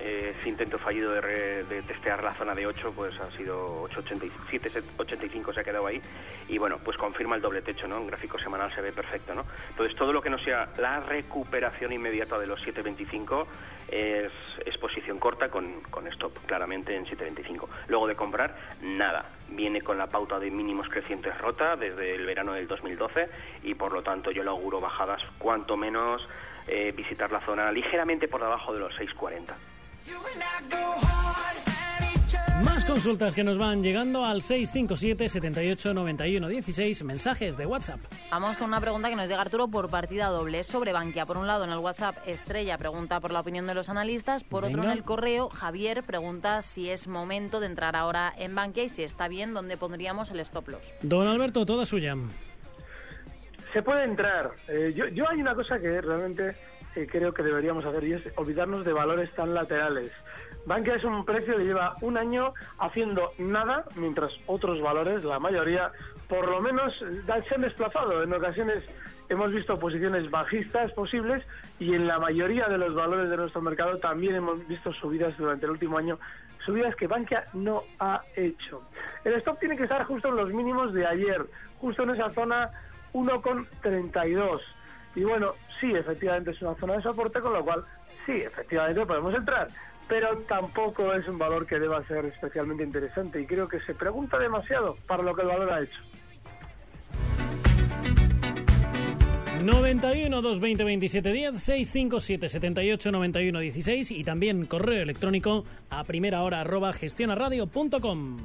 Ese 0.03 0.49
intento 0.49 0.79
fallido 0.79 1.11
de, 1.13 1.21
re- 1.21 1.63
de 1.65 1.83
testear 1.83 2.23
la 2.23 2.33
zona 2.33 2.55
de 2.55 2.65
8 2.65 2.93
pues 2.95 3.13
ha 3.19 3.29
sido 3.37 3.83
8,87, 3.89 4.83
85 4.97 5.53
se 5.53 5.59
ha 5.59 5.63
quedado 5.63 5.85
ahí 5.85 6.01
y 6.47 6.57
bueno, 6.57 6.79
pues 6.83 6.97
confirma 6.97 7.35
el 7.35 7.41
doble 7.41 7.61
techo, 7.61 7.87
¿no? 7.87 7.97
En 7.97 8.07
gráfico 8.07 8.39
semanal 8.39 8.73
se 8.73 8.81
ve 8.81 8.91
perfecto, 8.91 9.35
¿no? 9.35 9.45
Entonces 9.69 9.95
todo 9.95 10.11
lo 10.11 10.21
que 10.21 10.31
no 10.31 10.39
sea 10.39 10.69
la 10.77 11.01
recuperación 11.01 11.93
inmediata 11.93 12.39
de 12.39 12.47
los 12.47 12.59
7,25 12.65 13.45
es, 13.89 14.31
es 14.65 14.77
posición 14.77 15.19
corta 15.19 15.49
con, 15.49 15.81
con 15.91 16.07
stop 16.07 16.35
claramente 16.47 16.95
en 16.95 17.05
7,25. 17.05 17.67
Luego 17.87 18.07
de 18.07 18.15
comprar, 18.15 18.55
nada. 18.81 19.25
Viene 19.49 19.81
con 19.81 19.97
la 19.99 20.07
pauta 20.07 20.39
de 20.39 20.49
mínimos 20.49 20.87
crecientes 20.89 21.37
rota 21.37 21.75
desde 21.75 22.15
el 22.15 22.25
verano 22.25 22.53
del 22.53 22.67
2012 22.67 23.29
y 23.63 23.75
por 23.75 23.91
lo 23.93 24.01
tanto 24.01 24.31
yo 24.31 24.43
le 24.43 24.49
auguro 24.49 24.79
bajadas 24.81 25.21
cuanto 25.37 25.77
menos 25.77 26.27
eh, 26.67 26.91
visitar 26.95 27.31
la 27.31 27.41
zona 27.41 27.71
ligeramente 27.71 28.27
por 28.27 28.41
debajo 28.41 28.73
de 28.73 28.79
los 28.79 28.93
6,40. 28.97 29.53
Más 32.63 32.85
consultas 32.85 33.33
que 33.33 33.43
nos 33.43 33.57
van 33.57 33.81
llegando 33.81 34.23
al 34.23 34.41
657 34.41 35.29
78 35.29 35.93
91 35.93 36.47
16, 36.47 37.03
mensajes 37.03 37.57
de 37.57 37.65
WhatsApp. 37.65 37.99
Vamos 38.29 38.57
con 38.57 38.67
una 38.67 38.79
pregunta 38.79 39.09
que 39.09 39.15
nos 39.15 39.27
llega 39.27 39.41
Arturo 39.41 39.67
por 39.67 39.89
partida 39.89 40.27
doble 40.27 40.63
sobre 40.63 40.93
Bankia. 40.93 41.25
Por 41.25 41.37
un 41.37 41.47
lado, 41.47 41.63
en 41.63 41.71
el 41.71 41.79
WhatsApp, 41.79 42.17
Estrella 42.25 42.77
pregunta 42.77 43.19
por 43.19 43.31
la 43.31 43.39
opinión 43.39 43.65
de 43.67 43.73
los 43.73 43.89
analistas. 43.89 44.43
Por 44.43 44.63
otro, 44.63 44.83
en 44.83 44.89
el 44.89 45.03
correo, 45.03 45.49
Javier 45.49 46.03
pregunta 46.03 46.61
si 46.61 46.89
es 46.89 47.07
momento 47.07 47.59
de 47.59 47.65
entrar 47.67 47.95
ahora 47.95 48.33
en 48.37 48.53
Bankia 48.53 48.83
y 48.83 48.89
si 48.89 49.03
está 49.03 49.27
bien, 49.27 49.53
dónde 49.53 49.77
pondríamos 49.77 50.29
el 50.31 50.39
stop 50.41 50.69
loss. 50.69 50.93
Don 51.01 51.27
Alberto, 51.27 51.65
toda 51.65 51.85
suya. 51.85 52.15
Se 53.73 53.81
puede 53.81 54.03
entrar. 54.03 54.51
Eh, 54.67 54.93
yo, 54.95 55.07
yo 55.07 55.27
hay 55.29 55.41
una 55.41 55.55
cosa 55.55 55.79
que 55.79 56.01
realmente 56.01 56.55
eh, 56.95 57.07
creo 57.09 57.33
que 57.33 57.43
deberíamos 57.43 57.85
hacer 57.85 58.03
y 58.03 58.13
es 58.13 58.23
olvidarnos 58.35 58.83
de 58.85 58.93
valores 58.93 59.31
tan 59.31 59.53
laterales. 59.53 60.11
Bankia 60.65 60.95
es 60.95 61.03
un 61.03 61.25
precio 61.25 61.57
que 61.57 61.63
lleva 61.63 61.95
un 62.01 62.17
año 62.17 62.53
haciendo 62.79 63.31
nada, 63.39 63.85
mientras 63.95 64.31
otros 64.45 64.81
valores, 64.81 65.23
la 65.23 65.39
mayoría, 65.39 65.91
por 66.27 66.49
lo 66.49 66.61
menos 66.61 66.93
eh, 67.01 67.43
se 67.47 67.55
han 67.55 67.61
desplazado. 67.61 68.21
En 68.21 68.33
ocasiones 68.33 68.83
hemos 69.29 69.51
visto 69.51 69.79
posiciones 69.79 70.29
bajistas 70.29 70.91
posibles 70.91 71.43
y 71.79 71.95
en 71.95 72.05
la 72.05 72.19
mayoría 72.19 72.67
de 72.67 72.77
los 72.77 72.93
valores 72.93 73.29
de 73.29 73.37
nuestro 73.37 73.61
mercado 73.61 73.97
también 73.97 74.35
hemos 74.35 74.67
visto 74.67 74.91
subidas 74.93 75.35
durante 75.37 75.65
el 75.65 75.71
último 75.71 75.97
año, 75.97 76.19
subidas 76.65 76.95
que 76.95 77.07
Bankia 77.07 77.45
no 77.53 77.83
ha 77.99 78.21
hecho. 78.35 78.83
El 79.23 79.33
stop 79.35 79.59
tiene 79.59 79.77
que 79.77 79.83
estar 79.83 80.03
justo 80.03 80.27
en 80.27 80.35
los 80.35 80.53
mínimos 80.53 80.93
de 80.93 81.07
ayer, 81.07 81.45
justo 81.79 82.03
en 82.03 82.11
esa 82.11 82.29
zona 82.31 82.69
1,32. 83.13 84.61
Y 85.15 85.23
bueno, 85.23 85.53
sí, 85.79 85.91
efectivamente 85.93 86.51
es 86.51 86.61
una 86.61 86.75
zona 86.75 86.95
de 86.95 87.01
soporte, 87.01 87.39
con 87.41 87.53
lo 87.53 87.63
cual 87.63 87.83
sí, 88.25 88.33
efectivamente 88.33 89.05
podemos 89.05 89.33
entrar. 89.33 89.67
Pero 90.07 90.37
tampoco 90.47 91.13
es 91.13 91.27
un 91.27 91.37
valor 91.37 91.65
que 91.65 91.79
deba 91.79 92.03
ser 92.03 92.25
especialmente 92.25 92.83
interesante 92.83 93.41
y 93.41 93.45
creo 93.45 93.67
que 93.67 93.79
se 93.81 93.93
pregunta 93.93 94.37
demasiado 94.37 94.97
para 95.07 95.23
lo 95.23 95.33
que 95.33 95.41
el 95.41 95.47
valor 95.47 95.71
ha 95.71 95.81
hecho. 95.81 95.99
91 99.63 100.41
220 100.41 100.83
27 100.83 101.31
10 101.31 101.61
657 101.61 102.49
78 102.49 103.11
91 103.11 103.59
16 103.59 104.11
y 104.11 104.23
también 104.23 104.65
correo 104.65 105.03
electrónico 105.03 105.65
a 105.89 106.03
primera 106.03 106.41
hora 106.41 106.61
arroba 106.61 106.93
gestionaradio.com. 106.93 108.37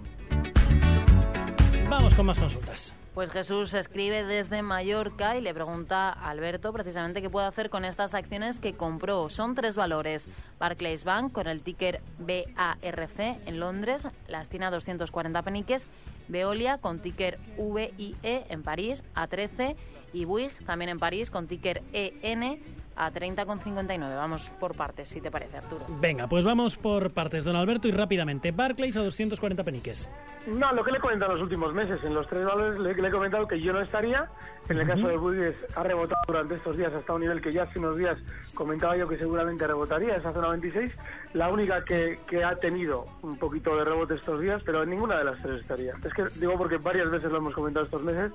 Vamos 1.88 2.14
con 2.14 2.26
más 2.26 2.38
consultas. 2.38 2.94
Pues 3.16 3.30
Jesús 3.30 3.72
escribe 3.72 4.24
desde 4.24 4.60
Mallorca 4.60 5.38
y 5.38 5.40
le 5.40 5.54
pregunta 5.54 6.12
a 6.12 6.28
Alberto 6.28 6.70
precisamente 6.74 7.22
qué 7.22 7.30
puede 7.30 7.46
hacer 7.46 7.70
con 7.70 7.86
estas 7.86 8.12
acciones 8.12 8.60
que 8.60 8.74
compró. 8.74 9.30
Son 9.30 9.54
tres 9.54 9.74
valores. 9.74 10.28
Barclays 10.58 11.04
Bank 11.04 11.32
con 11.32 11.46
el 11.46 11.62
ticker 11.62 12.02
BARC 12.18 13.18
en 13.18 13.58
Londres, 13.58 14.06
las 14.28 14.50
tiene 14.50 14.66
a 14.66 14.70
240 14.70 15.40
peniques. 15.40 15.86
Veolia 16.28 16.76
con 16.76 16.98
ticker 16.98 17.38
VIE 17.56 18.14
en 18.50 18.62
París 18.62 19.02
a 19.14 19.28
13 19.28 19.76
y 20.12 20.26
Bouygues 20.26 20.66
también 20.66 20.90
en 20.90 20.98
París 20.98 21.30
con 21.30 21.46
ticker 21.46 21.82
EN 21.94 22.60
a 22.96 23.12
30,59. 23.12 23.98
Vamos 24.16 24.50
por 24.58 24.74
partes, 24.74 25.08
si 25.08 25.20
te 25.20 25.30
parece, 25.30 25.58
Arturo. 25.58 25.84
Venga, 26.00 26.26
pues 26.26 26.44
vamos 26.44 26.76
por 26.76 27.10
partes, 27.12 27.44
don 27.44 27.56
Alberto, 27.56 27.88
y 27.88 27.92
rápidamente. 27.92 28.50
Barclays 28.50 28.96
a 28.96 29.02
240 29.02 29.62
peniques. 29.64 30.08
No, 30.46 30.72
lo 30.72 30.84
que 30.84 30.92
le 30.92 30.98
he 30.98 31.00
comentado 31.00 31.32
en 31.32 31.38
los 31.38 31.44
últimos 31.44 31.74
meses, 31.74 31.98
en 32.04 32.14
los 32.14 32.26
tres 32.28 32.44
valores 32.44 32.78
le, 32.78 32.94
le 32.94 33.08
he 33.08 33.10
comentado 33.10 33.46
que 33.46 33.60
yo 33.60 33.72
no 33.72 33.80
estaría. 33.80 34.28
En 34.68 34.78
el 34.78 34.86
caso 34.86 35.06
de 35.06 35.16
Budis 35.16 35.54
ha 35.76 35.82
rebotado 35.84 36.20
durante 36.26 36.56
estos 36.56 36.76
días 36.76 36.92
hasta 36.92 37.12
un 37.12 37.20
nivel 37.20 37.40
que 37.40 37.52
ya 37.52 37.64
hace 37.64 37.78
unos 37.78 37.96
días 37.96 38.18
comentaba 38.54 38.96
yo 38.96 39.06
que 39.06 39.16
seguramente 39.16 39.64
rebotaría, 39.64 40.16
esa 40.16 40.32
zona 40.32 40.48
26. 40.48 40.92
La 41.34 41.50
única 41.50 41.84
que, 41.84 42.18
que 42.28 42.42
ha 42.42 42.56
tenido 42.56 43.06
un 43.22 43.38
poquito 43.38 43.76
de 43.76 43.84
rebote 43.84 44.14
estos 44.14 44.40
días, 44.40 44.62
pero 44.64 44.82
en 44.82 44.90
ninguna 44.90 45.18
de 45.18 45.24
las 45.24 45.40
tres 45.40 45.60
estaría. 45.60 45.94
Es 46.04 46.12
que 46.12 46.24
digo 46.40 46.56
porque 46.56 46.78
varias 46.78 47.10
veces 47.10 47.30
lo 47.30 47.38
hemos 47.38 47.54
comentado 47.54 47.84
estos 47.84 48.02
meses, 48.02 48.32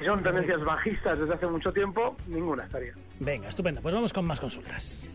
y 0.00 0.04
son 0.04 0.22
tendencias 0.22 0.62
bajistas 0.62 1.18
desde 1.18 1.34
hace 1.34 1.46
mucho 1.46 1.72
tiempo, 1.72 2.16
ninguna 2.28 2.64
estaría. 2.64 2.92
Venga, 3.18 3.48
estupendo. 3.48 3.80
Pues 3.86 3.94
vamos 3.94 4.12
con 4.12 4.24
más 4.24 4.40
consultas. 4.40 5.08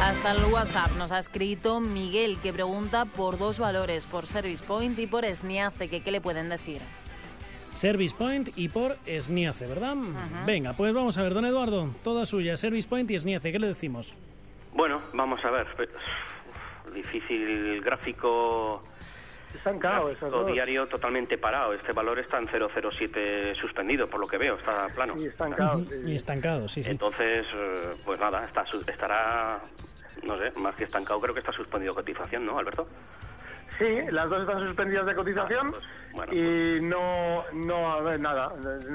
Hasta 0.00 0.30
el 0.30 0.44
WhatsApp 0.44 0.92
nos 0.96 1.10
ha 1.10 1.18
escrito 1.18 1.80
Miguel 1.80 2.38
que 2.40 2.52
pregunta 2.52 3.04
por 3.04 3.36
dos 3.36 3.58
valores, 3.58 4.06
por 4.06 4.26
Service 4.26 4.64
Point 4.64 4.96
y 5.00 5.08
por 5.08 5.24
Sniace, 5.24 5.88
que 5.88 6.00
qué 6.00 6.12
le 6.12 6.20
pueden 6.20 6.48
decir. 6.48 6.80
Service 7.72 8.14
Point 8.16 8.50
y 8.54 8.68
por 8.68 8.96
Sniace, 9.04 9.66
¿verdad? 9.66 9.96
Venga, 10.46 10.74
pues 10.74 10.94
vamos 10.94 11.18
a 11.18 11.24
ver, 11.24 11.34
don 11.34 11.44
Eduardo, 11.44 11.90
toda 12.04 12.24
suya, 12.24 12.56
Service 12.56 12.86
Point 12.86 13.10
y 13.10 13.18
Sniace, 13.18 13.50
¿qué 13.50 13.58
le 13.58 13.66
decimos? 13.66 14.14
Bueno, 14.74 15.00
vamos 15.12 15.44
a 15.44 15.50
ver. 15.50 15.66
Difícil 16.94 17.80
gráfico. 17.80 18.80
Estancado, 19.54 20.08
gráfico 20.10 20.30
dos. 20.30 20.52
diario 20.52 20.86
totalmente 20.88 21.38
parado. 21.38 21.72
Este 21.74 21.92
valor 21.92 22.18
está 22.18 22.38
en 22.38 22.48
007 22.48 23.54
suspendido, 23.60 24.08
por 24.08 24.20
lo 24.20 24.26
que 24.26 24.38
veo, 24.38 24.56
está 24.56 24.88
plano. 24.88 25.14
Y 25.16 25.26
estancado. 25.26 25.82
Y 26.04 26.14
estancado, 26.16 26.68
sí, 26.68 26.82
sí. 26.82 26.90
Entonces, 26.90 27.46
eh, 27.54 27.94
pues 28.04 28.18
nada, 28.20 28.44
está, 28.44 28.64
su- 28.66 28.84
estará, 28.86 29.60
no 30.22 30.38
sé, 30.38 30.50
más 30.56 30.74
que 30.74 30.84
estancado, 30.84 31.20
creo 31.20 31.34
que 31.34 31.40
está 31.40 31.52
suspendido 31.52 31.94
cotización, 31.94 32.44
¿no, 32.44 32.58
Alberto? 32.58 32.88
Sí, 33.78 33.84
las 34.10 34.30
dos 34.30 34.42
están 34.42 34.66
suspendidas 34.66 35.04
de 35.06 35.14
cotización 35.14 35.72
Pues, 35.72 35.82
bueno, 36.12 36.32
y 36.32 36.80
no, 36.80 37.42
no 37.52 37.92
a 37.92 38.00
ver, 38.02 38.20
nada, 38.20 38.52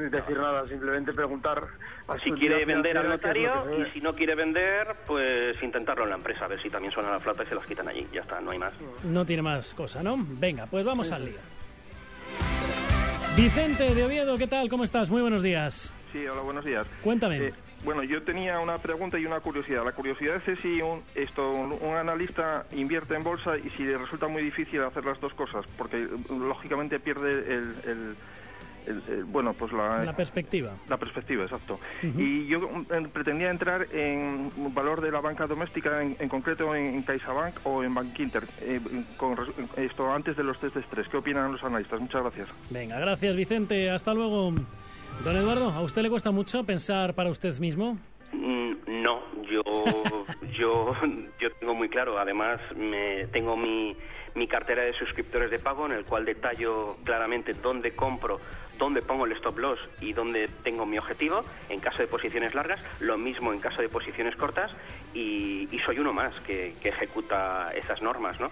decir 0.10 0.38
nada, 0.38 0.66
simplemente 0.68 1.12
preguntar. 1.14 1.64
a 2.08 2.18
Si 2.20 2.32
quiere 2.32 2.64
vender 2.66 2.98
al 2.98 3.10
notario 3.10 3.66
y 3.78 3.92
si 3.92 4.00
no 4.00 4.16
quiere 4.16 4.36
vender, 4.36 4.96
pues 5.06 5.62
intentarlo 5.62 6.06
en 6.06 6.12
la 6.12 6.16
empresa, 6.16 6.46
a 6.46 6.48
ver 6.48 6.62
si 6.62 6.70
también 6.70 6.94
suena 6.94 7.12
la 7.12 7.20
flauta 7.20 7.44
y 7.44 7.48
se 7.48 7.56
las 7.56 7.66
quitan 7.66 7.88
allí. 7.90 8.08
Ya 8.14 8.22
está, 8.22 8.40
no 8.40 8.52
hay 8.52 8.60
más. 8.60 8.74
No 9.04 9.26
tiene 9.26 9.42
más 9.42 9.74
cosa, 9.74 10.02
¿no? 10.02 10.16
Venga, 10.18 10.66
pues 10.68 10.86
vamos 10.86 11.12
al 11.12 11.26
lío. 11.26 11.40
Vicente 13.36 13.94
de 13.94 14.04
Oviedo, 14.06 14.38
¿qué 14.38 14.48
tal? 14.48 14.70
¿Cómo 14.70 14.84
estás? 14.84 15.10
Muy 15.10 15.22
buenos 15.22 15.44
días. 15.44 15.94
Sí, 16.12 16.26
hola, 16.28 16.42
buenos 16.42 16.66
días. 16.66 16.86
Cuéntame. 17.04 17.38
Eh, 17.48 17.54
bueno, 17.84 18.04
yo 18.04 18.22
tenía 18.24 18.60
una 18.60 18.78
pregunta 18.78 19.18
y 19.18 19.26
una 19.26 19.40
curiosidad. 19.40 19.84
La 19.86 19.92
curiosidad 19.94 20.42
es 20.48 20.60
si 20.60 20.82
un, 20.82 21.02
esto, 21.16 21.52
un, 21.52 21.72
un 21.74 21.96
analista 21.96 22.66
invierte 22.72 23.16
en 23.16 23.24
bolsa 23.24 23.58
y 23.58 23.70
si 23.72 23.84
le 23.84 23.98
resulta 23.98 24.28
muy 24.28 24.44
difícil 24.44 24.82
hacer 24.84 25.06
las 25.06 25.20
dos 25.20 25.34
cosas, 25.34 25.66
porque 25.78 26.04
eh, 26.04 26.08
lógicamente 26.30 27.00
pierde 27.00 27.32
el, 27.32 27.76
el- 27.86 28.16
el- 28.88 29.04
el- 29.10 29.24
bueno, 29.26 29.54
pues 29.54 29.72
la, 29.72 30.04
La 30.04 30.14
perspectiva. 30.16 30.72
la 30.88 30.98
perspectiva, 30.98 31.44
exacto. 31.44 31.80
Y 32.02 32.48
yo 32.48 32.60
eh, 32.92 33.08
pretendía 33.14 33.52
entrar 33.52 33.88
en 33.94 34.52
valor 34.74 35.02
de 35.02 35.12
la 35.12 35.20
banca 35.22 35.46
doméstica, 35.48 36.02
en, 36.02 36.16
en 36.20 36.30
concreto 36.30 36.74
en, 36.74 36.96
en 36.96 37.04
CaixaBank 37.04 37.58
o 37.66 37.84
en 37.84 37.94
Bankinter, 37.94 38.46
eh, 38.62 38.80
con 39.18 39.36
esto 39.78 40.12
antes 40.12 40.36
de 40.38 40.44
los 40.44 40.60
test 40.60 40.74
de 40.76 40.82
estrés. 40.82 41.08
¿Qué 41.10 41.18
opinan 41.18 41.52
los 41.52 41.64
analistas? 41.64 42.00
Muchas 42.00 42.22
gracias. 42.24 42.48
Venga, 42.70 43.00
gracias 43.00 43.36
Vicente. 43.36 43.90
Hasta 43.92 44.14
luego. 44.14 44.54
Don 45.24 45.36
Eduardo, 45.36 45.70
¿a 45.72 45.82
usted 45.82 46.02
le 46.02 46.10
cuesta 46.10 46.32
mucho 46.32 46.64
pensar 46.64 47.14
para 47.14 47.30
usted 47.30 47.58
mismo? 47.60 47.98
Mm, 48.32 48.74
No, 49.04 49.22
yo, 49.50 49.64
yo, 50.58 50.94
yo 51.40 51.52
tengo 51.60 51.76
muy 51.76 51.90
claro. 51.90 52.18
Además, 52.20 52.60
me, 52.76 53.28
tengo 53.28 53.58
mi, 53.58 53.96
mi 54.36 54.48
cartera 54.48 54.84
de 54.84 54.94
suscriptores 54.94 55.52
de 55.52 55.60
pago 55.60 55.86
en 55.86 55.92
el 55.92 56.06
cual 56.06 56.26
detallo 56.26 56.96
claramente 57.04 57.54
dónde 57.54 57.92
compro, 57.96 58.40
dónde 58.78 59.02
pongo 59.02 59.26
el 59.26 59.34
stop 59.34 59.58
loss 59.60 59.90
y 60.00 60.14
dónde 60.14 60.50
tengo 60.64 60.86
mi 60.86 60.98
objetivo 60.98 61.44
en 61.68 61.82
caso 61.82 61.98
de 61.98 62.08
posiciones 62.08 62.56
largas. 62.56 62.80
Lo 63.02 63.18
mismo 63.18 63.52
en 63.52 63.60
caso 63.60 63.82
de 63.82 63.90
posiciones 63.90 64.38
cortas 64.38 64.72
y, 65.14 65.68
y 65.70 65.80
soy 65.80 66.00
uno 66.00 66.14
más 66.14 66.34
que, 66.42 66.76
que 66.82 66.90
ejecuta 66.90 67.72
esas 67.76 68.02
normas, 68.02 68.40
¿no? 68.40 68.50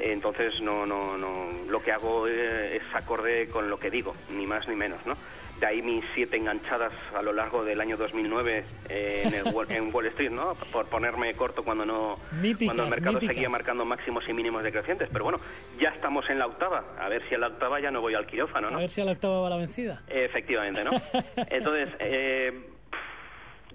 Entonces, 0.00 0.60
no, 0.60 0.86
no, 0.86 1.16
no, 1.16 1.50
lo 1.68 1.80
que 1.80 1.92
hago 1.92 2.26
eh, 2.26 2.78
es 2.78 2.82
acorde 2.94 3.46
con 3.48 3.70
lo 3.70 3.78
que 3.78 3.90
digo, 3.90 4.16
ni 4.30 4.44
más 4.44 4.66
ni 4.66 4.74
menos, 4.74 4.98
¿no? 5.06 5.14
De 5.60 5.66
ahí 5.66 5.82
mis 5.82 6.04
siete 6.14 6.36
enganchadas 6.36 6.92
a 7.14 7.22
lo 7.22 7.32
largo 7.32 7.64
del 7.64 7.80
año 7.80 7.96
2009 7.96 8.64
eh, 8.88 9.22
en, 9.24 9.34
el 9.34 9.44
Wall, 9.54 9.70
en 9.70 9.94
Wall 9.94 10.06
Street, 10.06 10.30
¿no? 10.30 10.54
Por 10.72 10.86
ponerme 10.86 11.32
corto 11.34 11.62
cuando 11.62 11.84
no 11.86 12.18
Míticas, 12.32 12.66
cuando 12.74 12.84
el 12.84 12.90
mercado 12.90 13.12
míticas. 13.14 13.34
seguía 13.34 13.48
marcando 13.48 13.84
máximos 13.84 14.24
y 14.28 14.32
mínimos 14.32 14.62
decrecientes. 14.62 15.08
Pero 15.12 15.24
bueno, 15.24 15.38
ya 15.80 15.90
estamos 15.90 16.28
en 16.28 16.38
la 16.38 16.46
octava. 16.46 16.84
A 16.98 17.08
ver 17.08 17.22
si 17.28 17.34
a 17.34 17.38
la 17.38 17.46
octava 17.48 17.80
ya 17.80 17.90
no 17.90 18.00
voy 18.00 18.14
al 18.14 18.26
quirófano, 18.26 18.70
¿no? 18.70 18.76
A 18.78 18.80
ver 18.80 18.88
si 18.88 19.00
a 19.00 19.04
la 19.04 19.12
octava 19.12 19.40
va 19.40 19.50
la 19.50 19.56
vencida. 19.56 20.02
Efectivamente, 20.08 20.82
¿no? 20.84 20.90
Entonces, 21.48 21.88
eh, 22.00 22.73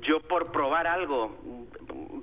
yo 0.02 0.20
por 0.22 0.52
probar 0.52 0.88
algo, 0.88 1.38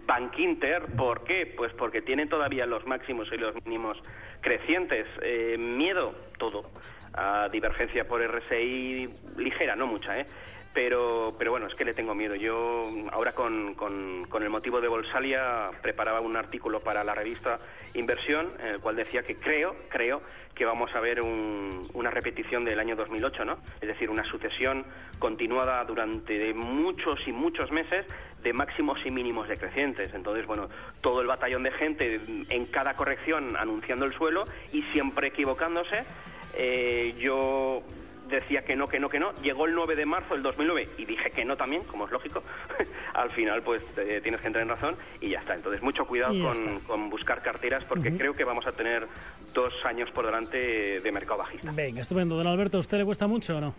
Bank 0.07 0.39
Inter, 0.39 0.87
¿por 0.97 1.25
qué? 1.25 1.53
Pues 1.57 1.73
porque 1.75 2.03
tiene 2.03 2.27
todavía 2.27 2.67
los 2.67 2.87
máximos 2.87 3.29
y 3.33 3.37
los 3.37 3.55
mínimos 3.65 3.99
crecientes. 4.41 5.07
Eh, 5.23 5.57
miedo, 5.59 6.15
todo. 6.39 6.71
A 7.15 7.49
divergencia 7.51 8.07
por 8.07 8.21
RSI 8.23 9.09
ligera, 9.37 9.75
no 9.75 9.87
mucha, 9.87 10.19
¿eh? 10.21 10.27
Pero, 10.77 11.35
pero 11.39 11.53
bueno, 11.53 11.69
es 11.69 11.75
que 11.75 11.87
le 11.87 11.95
tengo 11.95 12.15
miedo. 12.15 12.35
Yo 12.35 12.85
ahora 13.11 13.33
con, 13.33 13.73
con, 13.77 14.27
el 14.43 14.51
motivo 14.51 14.79
de 14.83 14.89
Bolsalia 14.89 15.71
preparaba 15.81 16.21
un 16.21 16.37
artículo 16.37 16.81
para 16.81 17.03
la 17.03 17.15
revista 17.15 17.59
Inversión 17.95 18.53
en 18.61 18.67
el 18.67 18.81
cual 18.81 18.95
decía 18.95 19.23
que 19.23 19.37
creo, 19.37 19.75
creo 19.89 20.21
que 20.55 20.67
vamos 20.67 20.95
a 20.95 21.01
ver 21.01 21.23
un- 21.23 21.89
una 21.95 22.11
repetición 22.11 22.67
del 22.67 22.79
año 22.79 22.95
2008, 22.95 23.47
¿no? 23.47 23.57
Es 23.81 23.89
decir, 23.89 24.11
una 24.11 24.23
sucesión 24.25 24.85
continuada 25.19 25.83
durante 25.87 26.53
muchos 26.53 27.27
y 27.27 27.33
muchos 27.33 27.73
meses 27.73 28.05
de 28.43 28.53
máximos 28.53 28.99
y 29.07 29.11
mínimos 29.11 29.49
decrecientes. 29.49 30.13
Entonces, 30.13 30.45
bueno, 30.47 30.69
todo 31.01 31.23
el 31.23 31.27
batallón 31.27 31.63
de 31.63 31.71
gente 31.71 32.21
en 32.51 32.67
cada 32.67 32.95
corrección 32.97 33.57
anunciando 33.57 34.05
el 34.05 34.13
suelo 34.13 34.45
y 34.75 34.83
siempre 34.93 35.29
equivocándose. 35.29 36.05
Eh, 36.55 37.15
yo 37.19 37.83
decía 38.29 38.63
que 38.63 38.77
no, 38.77 38.89
que 38.89 38.99
no, 38.99 39.09
que 39.09 39.19
no. 39.19 39.33
Llegó 39.43 39.67
el 39.67 39.75
9 39.75 39.97
de 39.97 40.07
marzo 40.07 40.35
del 40.35 40.43
2009 40.43 40.91
y 40.99 41.05
dije 41.05 41.31
que 41.31 41.45
no 41.45 41.57
también, 41.57 41.85
como 41.85 42.07
es 42.07 42.13
lógico. 42.13 42.43
Al 43.15 43.31
final, 43.31 43.63
pues 43.63 43.83
eh, 43.97 44.21
tienes 44.23 44.41
que 44.41 44.47
entrar 44.47 44.63
en 44.63 44.69
razón 44.69 44.97
y 45.21 45.31
ya 45.31 45.41
está. 45.41 45.55
Entonces, 45.55 45.83
mucho 45.83 46.07
cuidado 46.07 46.35
con, 46.43 46.81
con 46.81 47.11
buscar 47.11 47.43
carteras 47.43 47.85
porque 47.85 48.17
creo 48.17 48.35
que 48.35 48.45
vamos 48.45 48.67
a 48.67 48.73
tener 48.73 49.07
dos 49.55 49.73
años 49.85 50.11
por 50.11 50.27
delante 50.27 51.01
de 51.01 51.13
mercado 51.13 51.39
bajista. 51.39 51.71
Venga, 51.73 52.01
estupendo. 52.01 52.37
Don 52.37 52.47
Alberto, 52.47 52.77
¿a 52.77 52.81
usted 52.81 52.99
le 52.99 53.05
cuesta 53.05 53.27
mucho 53.27 53.57
o 53.57 53.61
no? 53.61 53.75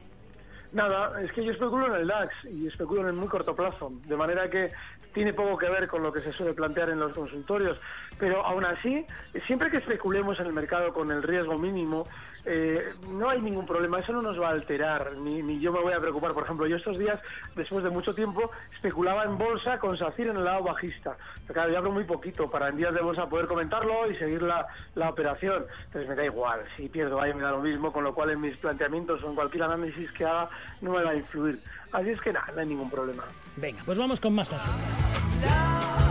Nada, 0.73 1.21
es 1.21 1.31
que 1.31 1.43
yo 1.45 1.51
especulo 1.51 1.87
en 1.87 2.01
el 2.01 2.07
DAX 2.07 2.33
y 2.45 2.67
especulo 2.67 3.01
en 3.01 3.07
el 3.07 3.13
muy 3.13 3.27
corto 3.27 3.55
plazo, 3.55 3.91
de 4.05 4.17
manera 4.17 4.49
que 4.49 4.71
tiene 5.17 5.33
poco 5.33 5.57
que 5.57 5.67
ver 5.67 5.87
con 5.87 6.03
lo 6.03 6.13
que 6.13 6.21
se 6.21 6.31
suele 6.31 6.53
plantear 6.53 6.91
en 6.91 6.99
los 6.99 7.11
consultorios, 7.11 7.75
pero 8.19 8.45
aún 8.45 8.63
así, 8.63 9.03
siempre 9.47 9.71
que 9.71 9.77
especulemos 9.77 10.39
en 10.39 10.45
el 10.45 10.53
mercado 10.53 10.93
con 10.93 11.11
el 11.11 11.23
riesgo 11.23 11.57
mínimo, 11.57 12.07
eh, 12.45 12.93
no 13.09 13.27
hay 13.27 13.41
ningún 13.41 13.65
problema, 13.65 13.99
eso 13.99 14.13
no 14.13 14.21
nos 14.21 14.39
va 14.39 14.49
a 14.49 14.51
alterar, 14.51 15.17
ni, 15.17 15.41
ni 15.41 15.59
yo 15.59 15.71
me 15.71 15.79
voy 15.79 15.93
a 15.93 15.99
preocupar. 15.99 16.33
Por 16.33 16.43
ejemplo, 16.43 16.67
yo 16.67 16.75
estos 16.75 16.99
días, 16.99 17.19
después 17.55 17.83
de 17.83 17.89
mucho 17.89 18.13
tiempo, 18.13 18.51
especulaba 18.75 19.23
en 19.23 19.39
bolsa 19.39 19.79
con 19.79 19.97
SACIR 19.97 20.27
en 20.27 20.37
el 20.37 20.43
lado 20.43 20.65
bajista. 20.65 21.17
Claro, 21.51 21.71
yo 21.71 21.79
hablo 21.79 21.91
muy 21.91 22.03
poquito 22.03 22.47
para 22.51 22.69
en 22.69 22.77
días 22.77 22.93
de 22.93 23.01
bolsa 23.01 23.27
poder 23.27 23.47
comentarlo 23.47 24.09
y 24.11 24.15
seguir 24.17 24.43
la, 24.43 24.67
la 24.93 25.09
operación. 25.09 25.65
Entonces 25.87 26.07
me 26.07 26.15
da 26.15 26.25
igual, 26.25 26.61
si 26.75 26.89
pierdo 26.89 27.19
ahí 27.19 27.33
me 27.33 27.41
da 27.41 27.51
lo 27.51 27.61
mismo, 27.61 27.91
con 27.91 28.03
lo 28.03 28.13
cual 28.13 28.29
en 28.29 28.41
mis 28.41 28.55
planteamientos 28.57 29.23
o 29.23 29.29
en 29.29 29.35
cualquier 29.35 29.63
análisis 29.63 30.11
que 30.11 30.25
haga 30.25 30.47
no 30.81 30.91
me 30.91 31.03
va 31.03 31.09
a 31.09 31.15
influir. 31.15 31.57
Así 31.97 32.11
es 32.11 32.21
que 32.21 32.31
nada, 32.31 32.45
no 32.53 32.61
hay 32.61 32.67
ningún 32.67 32.91
problema. 32.91 33.23
Venga, 33.55 33.81
pues 33.83 33.97
vamos 33.97 34.19
con 34.19 34.31
más 34.35 34.47
consultas. 34.47 36.06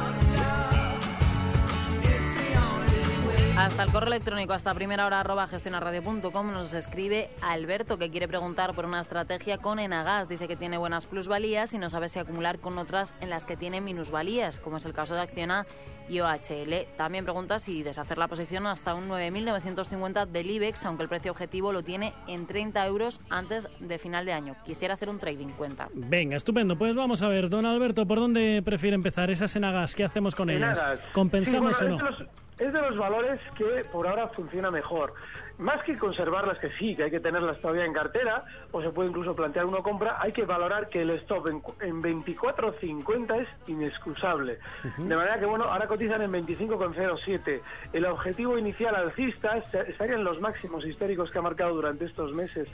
Hasta 3.57 3.85
el 3.85 3.91
correo 3.91 4.09
electrónico, 4.09 4.53
hasta 4.53 4.75
primera 4.75 5.07
hora 5.07 5.21
arroba 5.21 5.47
gestionarradio.com 5.49 6.53
nos 6.53 6.75
escribe 6.75 7.31
Alberto 7.41 7.97
que 7.97 8.11
quiere 8.11 8.29
preguntar 8.29 8.75
por 8.75 8.85
una 8.85 9.01
estrategia 9.01 9.57
con 9.57 9.79
Enagas. 9.79 10.29
Dice 10.29 10.47
que 10.47 10.57
tiene 10.57 10.77
buenas 10.77 11.07
plusvalías 11.07 11.73
y 11.73 11.79
no 11.79 11.89
sabe 11.89 12.11
si 12.11 12.19
acumular 12.19 12.59
con 12.59 12.77
otras 12.77 13.15
en 13.23 13.31
las 13.31 13.47
que 13.47 13.57
tiene 13.57 13.81
minusvalías, 13.81 14.61
como 14.61 14.77
es 14.77 14.85
el 14.85 14.93
caso 14.93 15.15
de 15.15 15.23
Acciona 15.23 15.65
y 16.07 16.21
OHL. 16.21 16.87
También 16.99 17.25
pregunta 17.25 17.59
si 17.59 17.83
deshacer 17.83 18.19
la 18.19 18.29
posición 18.29 18.67
hasta 18.67 18.95
un 18.95 19.09
9.950 19.09 20.27
del 20.27 20.51
IBEX, 20.51 20.85
aunque 20.85 21.05
el 21.05 21.09
precio 21.09 21.33
objetivo 21.33 21.73
lo 21.73 21.83
tiene 21.83 22.13
en 22.29 22.47
30 22.47 22.87
euros 22.87 23.21
antes 23.31 23.67
de 23.81 23.99
final 23.99 24.27
de 24.27 24.35
año. 24.35 24.55
Quisiera 24.67 24.95
hacer 24.95 25.09
un 25.09 25.19
trading 25.19 25.49
cuenta. 25.57 25.89
Venga, 25.95 26.37
estupendo. 26.37 26.77
Pues 26.77 26.95
vamos 26.95 27.23
a 27.23 27.29
ver, 27.29 27.49
don 27.49 27.65
Alberto, 27.65 28.05
¿por 28.07 28.19
dónde 28.21 28.61
prefiere 28.63 28.95
empezar? 28.97 29.31
Esas 29.31 29.57
Enagas, 29.57 29.95
¿qué 29.95 30.05
hacemos 30.05 30.35
con 30.35 30.51
ellas? 30.51 30.85
¿Compensamos 31.15 31.75
Sí, 31.79 31.85
bueno, 31.85 31.97
o 31.97 31.99
no? 32.03 32.11
los- 32.11 32.29
es 32.59 32.73
de 32.73 32.81
los 32.81 32.97
valores 32.97 33.41
que 33.57 33.83
por 33.93 34.07
ahora 34.07 34.29
funciona 34.29 34.71
mejor. 34.71 35.13
Más 35.59 35.83
que 35.85 35.97
conservarlas, 35.97 36.59
que 36.59 36.71
sí, 36.79 36.95
que 36.95 37.05
hay 37.05 37.11
que 37.11 37.21
tenerlas 37.21 37.59
todavía 37.61 37.85
en 37.87 37.93
cartera, 37.95 38.45
o 38.73 38.83
se 38.83 38.91
puede 38.91 39.09
incluso 39.09 39.35
plantear 39.35 39.65
una 39.65 39.79
compra, 39.79 40.17
hay 40.21 40.33
que 40.33 40.45
valorar 40.45 40.89
que 40.91 41.01
el 41.03 41.11
stop 41.11 41.49
en, 41.49 41.63
en 41.81 42.03
24.50 42.03 43.41
es 43.41 43.49
inexcusable. 43.67 44.59
De 44.99 45.17
manera 45.17 45.39
que, 45.39 45.47
bueno, 45.47 45.65
ahora 45.65 45.87
cotizan 45.87 46.21
en 46.23 46.33
25,07. 46.33 47.61
El 47.95 48.05
objetivo 48.07 48.59
inicial 48.59 48.95
alcista 48.95 49.57
est- 49.57 49.75
estaría 49.75 50.17
en 50.17 50.25
los 50.25 50.41
máximos 50.41 50.85
históricos 50.87 51.31
que 51.31 51.39
ha 51.39 51.43
marcado 51.43 51.75
durante 51.75 52.05
estos 52.05 52.33
meses 52.33 52.69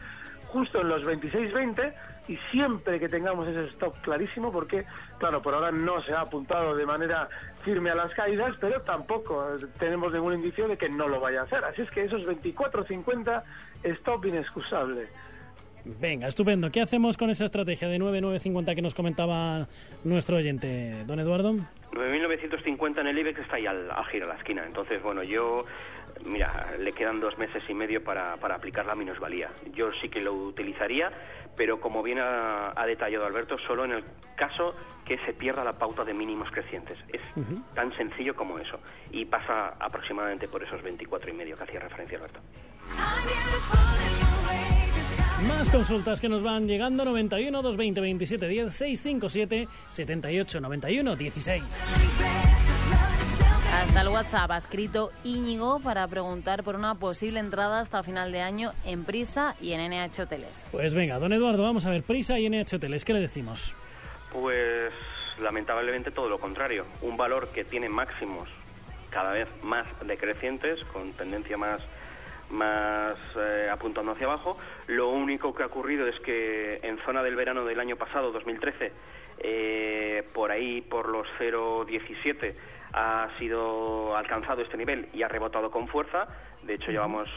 justo 0.53 0.81
en 0.81 0.89
los 0.89 1.03
26-20 1.05 1.93
y 2.29 2.37
siempre 2.51 3.01
que 3.01 3.09
tengamos 3.09 3.49
ese 3.49 3.65
stop 3.71 3.95
clarísimo, 4.03 4.53
porque, 4.53 4.85
claro, 5.19 5.43
por 5.43 5.55
ahora 5.55 5.73
no 5.73 6.03
se 6.03 6.13
ha 6.13 6.21
apuntado 6.21 6.77
de 6.77 6.87
manera 6.87 7.29
firme 7.65 7.91
a 7.91 7.95
las 7.95 8.13
caídas, 8.15 8.55
pero 8.61 8.81
tampoco 8.83 9.57
eh, 9.57 9.67
tenemos 9.79 10.13
ningún 10.13 10.35
indicio 10.35 10.69
de 10.69 10.77
que 10.77 10.89
no 10.89 11.09
lo 11.09 11.21
vaya 11.21 11.41
a 11.41 11.45
hacer. 11.45 11.65
Así 11.65 11.83
es 11.83 11.91
que 11.91 12.05
esos 12.05 12.23
24-50, 12.23 13.43
stop 13.85 14.25
inexcusable. 14.27 15.09
Venga, 15.85 16.29
estupendo. 16.29 16.71
¿Qué 16.71 16.81
hacemos 16.81 17.17
con 17.17 17.31
esa 17.31 17.45
estrategia 17.45 17.89
de 17.89 17.99
9.950 17.99 18.75
que 18.77 18.83
nos 18.83 18.95
comentaba 18.95 19.67
nuestro 20.05 20.37
oyente, 20.37 21.05
don 21.07 21.19
Eduardo? 21.19 21.55
9.950 21.93 23.01
en 23.01 23.07
el 23.09 23.19
IBEX 23.19 23.41
está 23.41 23.57
ahí 23.57 23.67
al, 23.67 23.91
al 23.91 24.05
giro 24.07 24.27
a 24.27 24.35
la 24.35 24.39
esquina. 24.39 24.65
Entonces, 24.65 25.03
bueno, 25.03 25.25
yo, 25.25 25.65
mira, 26.25 26.73
le 26.79 26.93
quedan 26.93 27.21
dos 27.21 27.37
meses 27.39 27.63
y 27.69 27.75
medio 27.75 28.03
para, 28.03 28.37
para 28.37 28.57
aplicar 28.57 28.87
la 28.87 28.95
minusvalía. 28.95 29.51
Yo 29.73 29.91
sí 30.01 30.09
que 30.09 30.21
lo 30.21 30.33
utilizaría, 30.33 31.11
pero 31.57 31.81
como 31.81 32.03
bien 32.03 32.19
ha, 32.19 32.73
ha 32.75 32.87
detallado 32.87 33.27
Alberto, 33.27 33.57
solo 33.67 33.85
en 33.85 33.93
el 33.93 34.05
caso 34.37 34.75
que 35.05 35.19
se 35.27 35.33
pierda 35.33 35.65
la 35.65 35.73
pauta 35.73 36.05
de 36.05 36.15
mínimos 36.15 36.51
crecientes. 36.51 36.99
Es 37.13 37.21
tan 37.75 37.95
sencillo 37.97 38.35
como 38.35 38.59
eso. 38.59 38.79
Y 39.11 39.25
pasa 39.25 39.75
aproximadamente 39.79 40.49
por 40.49 40.63
esos 40.63 40.83
24 40.83 41.31
y 41.31 41.33
medio 41.35 41.57
que 41.57 41.65
hacía 41.65 41.81
referencia 41.81 42.19
Alberto. 42.19 42.41
Más 45.49 45.69
consultas 45.71 46.21
que 46.21 46.29
nos 46.29 46.43
van 46.43 46.69
llegando 46.69 47.05
91 47.05 47.63
220 47.63 48.01
27 48.01 48.49
10 48.49 48.75
657 48.75 49.69
78 49.91 50.61
91 50.61 51.17
16. 51.17 52.52
Hasta 53.83 54.03
el 54.03 54.09
WhatsApp 54.11 54.49
ha 54.53 54.59
escrito 54.59 55.11
Íñigo 55.25 55.81
para 55.81 56.07
preguntar 56.07 56.63
por 56.63 56.77
una 56.77 56.95
posible 56.95 57.41
entrada 57.41 57.81
hasta 57.81 58.05
final 58.05 58.31
de 58.31 58.41
año 58.41 58.71
en 58.87 59.03
Prisa 59.03 59.57
y 59.61 59.73
en 59.73 59.91
NH 59.91 60.23
Hoteles. 60.23 60.65
Pues 60.71 60.95
venga, 60.95 61.19
don 61.19 61.33
Eduardo, 61.33 61.65
vamos 61.65 61.85
a 61.85 61.91
ver, 61.91 62.05
Prisa 62.05 62.39
y 62.39 62.49
NH 62.49 62.77
Hoteles, 62.77 63.05
¿qué 63.05 63.13
le 63.13 63.19
decimos? 63.19 63.75
Pues 64.33 64.93
lamentablemente 65.41 66.13
todo 66.13 66.29
lo 66.29 66.39
contrario. 66.39 66.87
Un 67.01 67.17
valor 67.17 67.49
que 67.49 67.65
tiene 67.65 67.89
máximos 67.89 68.49
cada 69.11 69.33
vez 69.33 69.49
más 69.65 69.85
decrecientes, 70.07 70.79
con 70.93 71.13
tendencia 71.15 71.57
más, 71.57 71.83
más 72.51 73.17
eh, 73.37 73.69
apuntando 73.69 74.13
hacia 74.13 74.29
abajo. 74.29 74.57
Lo 74.87 75.09
único 75.09 75.57
que 75.57 75.65
ha 75.65 75.67
ocurrido 75.67 76.07
es 76.07 76.21
que 76.21 76.79
en 76.85 76.99
zona 77.05 77.25
del 77.25 77.35
verano 77.35 77.65
del 77.65 77.81
año 77.81 77.97
pasado, 77.97 78.31
2013, 78.31 78.93
eh, 79.41 80.23
por 80.33 80.53
ahí, 80.53 80.83
por 80.83 81.09
los 81.09 81.27
0,17, 81.41 82.55
ha 82.93 83.29
sido 83.39 84.17
alcanzado 84.17 84.63
este 84.63 84.77
nivel 84.77 85.09
y 85.13 85.23
ha 85.23 85.29
rebotado 85.29 85.71
con 85.71 85.89
fuerza. 85.89 86.29
De 86.63 86.75
hecho, 86.75 86.91
llevamos 86.91 87.29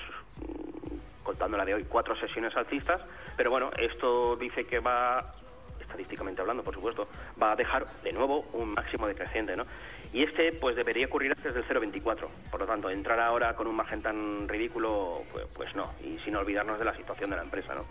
contando 1.24 1.58
la 1.58 1.66
de 1.66 1.74
hoy, 1.74 1.86
cuatro 1.90 2.16
sesiones 2.16 2.56
alcistas, 2.56 3.02
pero 3.36 3.50
bueno, 3.50 3.72
esto 3.78 4.36
dice 4.36 4.66
que 4.66 4.80
va, 4.80 5.34
estadísticamente 5.82 6.40
hablando, 6.42 6.64
por 6.64 6.76
supuesto, 6.76 7.08
va 7.42 7.54
a 7.54 7.56
dejar 7.56 7.88
de 8.04 8.14
nuevo 8.14 8.46
un 8.54 8.74
máximo 8.74 9.08
decreciente, 9.08 9.56
¿no? 9.56 9.66
Y 10.14 10.24
este, 10.24 10.54
pues 10.54 10.76
debería 10.76 11.08
ocurrir 11.08 11.32
antes 11.32 11.54
del 11.54 11.66
0,24. 11.66 12.28
Por 12.52 12.60
lo 12.60 12.66
tanto, 12.66 12.90
entrar 12.90 13.20
ahora 13.20 13.56
con 13.56 13.68
un 13.68 13.76
margen 13.76 14.02
tan 14.02 14.48
ridículo, 14.48 15.24
pues, 15.32 15.46
pues 15.54 15.76
no, 15.76 15.94
y 16.02 16.18
sin 16.20 16.36
olvidarnos 16.36 16.80
de 16.80 16.86
la 16.86 16.96
situación 16.96 17.32
de 17.32 17.36
la 17.36 17.42
empresa, 17.42 17.76
¿no? 17.76 17.86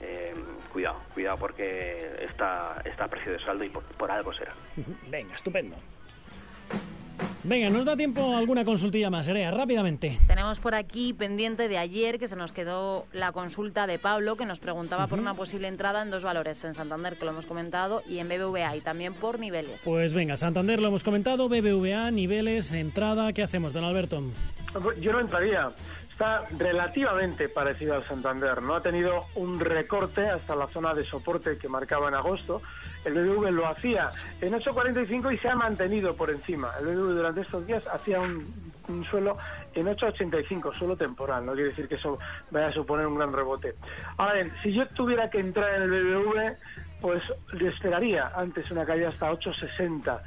Eh, 0.00 0.34
cuidado, 0.72 1.00
cuidado 1.14 1.38
porque 1.38 2.16
está, 2.20 2.82
está 2.84 3.04
a 3.04 3.08
precio 3.08 3.32
de 3.32 3.38
saldo 3.40 3.64
y 3.64 3.70
por, 3.70 3.82
por 3.82 4.10
algo 4.10 4.32
será. 4.32 4.52
Venga, 5.08 5.34
estupendo. 5.34 5.76
Venga, 7.46 7.70
nos 7.70 7.84
da 7.84 7.96
tiempo 7.96 8.34
a 8.34 8.38
alguna 8.38 8.64
consultilla 8.64 9.08
más, 9.08 9.28
Erea, 9.28 9.52
rápidamente. 9.52 10.18
Tenemos 10.26 10.58
por 10.58 10.74
aquí 10.74 11.12
pendiente 11.12 11.68
de 11.68 11.78
ayer 11.78 12.18
que 12.18 12.26
se 12.26 12.34
nos 12.34 12.50
quedó 12.50 13.06
la 13.12 13.30
consulta 13.30 13.86
de 13.86 14.00
Pablo 14.00 14.34
que 14.34 14.44
nos 14.44 14.58
preguntaba 14.58 15.06
por 15.06 15.20
una 15.20 15.34
posible 15.34 15.68
entrada 15.68 16.02
en 16.02 16.10
dos 16.10 16.24
valores, 16.24 16.64
en 16.64 16.74
Santander, 16.74 17.16
que 17.16 17.24
lo 17.24 17.30
hemos 17.30 17.46
comentado, 17.46 18.02
y 18.08 18.18
en 18.18 18.28
BBVA, 18.28 18.76
y 18.76 18.80
también 18.80 19.14
por 19.14 19.38
niveles. 19.38 19.82
Pues 19.84 20.12
venga, 20.12 20.36
Santander 20.36 20.80
lo 20.80 20.88
hemos 20.88 21.04
comentado, 21.04 21.48
BBVA, 21.48 22.10
niveles, 22.10 22.72
entrada, 22.72 23.32
¿qué 23.32 23.44
hacemos, 23.44 23.72
don 23.72 23.84
Alberto? 23.84 24.24
Yo 25.00 25.12
no 25.12 25.20
entraría. 25.20 25.70
Está 26.16 26.46
relativamente 26.56 27.50
parecido 27.50 27.94
al 27.94 28.02
Santander. 28.04 28.62
No 28.62 28.74
ha 28.74 28.80
tenido 28.80 29.26
un 29.34 29.60
recorte 29.60 30.26
hasta 30.26 30.56
la 30.56 30.66
zona 30.68 30.94
de 30.94 31.04
soporte 31.04 31.58
que 31.58 31.68
marcaba 31.68 32.08
en 32.08 32.14
agosto. 32.14 32.62
El 33.04 33.12
BBV 33.12 33.50
lo 33.50 33.68
hacía 33.68 34.12
en 34.40 34.54
8.45 34.54 35.34
y 35.34 35.36
se 35.36 35.50
ha 35.50 35.54
mantenido 35.54 36.16
por 36.16 36.30
encima. 36.30 36.70
El 36.80 36.86
BBV 36.86 37.16
durante 37.16 37.42
estos 37.42 37.66
días 37.66 37.86
hacía 37.92 38.18
un, 38.18 38.72
un 38.88 39.04
suelo 39.04 39.36
en 39.74 39.88
8.85, 39.88 40.78
suelo 40.78 40.96
temporal. 40.96 41.44
No 41.44 41.52
quiere 41.52 41.68
decir 41.68 41.86
que 41.86 41.96
eso 41.96 42.18
vaya 42.50 42.68
a 42.68 42.72
suponer 42.72 43.06
un 43.06 43.16
gran 43.16 43.34
rebote. 43.34 43.74
Ahora 44.16 44.36
bien, 44.36 44.50
si 44.62 44.72
yo 44.72 44.88
tuviera 44.88 45.28
que 45.28 45.40
entrar 45.40 45.74
en 45.74 45.82
el 45.82 45.90
BBV, 45.90 46.56
pues 47.02 47.22
le 47.52 47.68
esperaría 47.68 48.32
antes 48.34 48.70
una 48.70 48.86
caída 48.86 49.10
hasta 49.10 49.30
8.60 49.30 50.18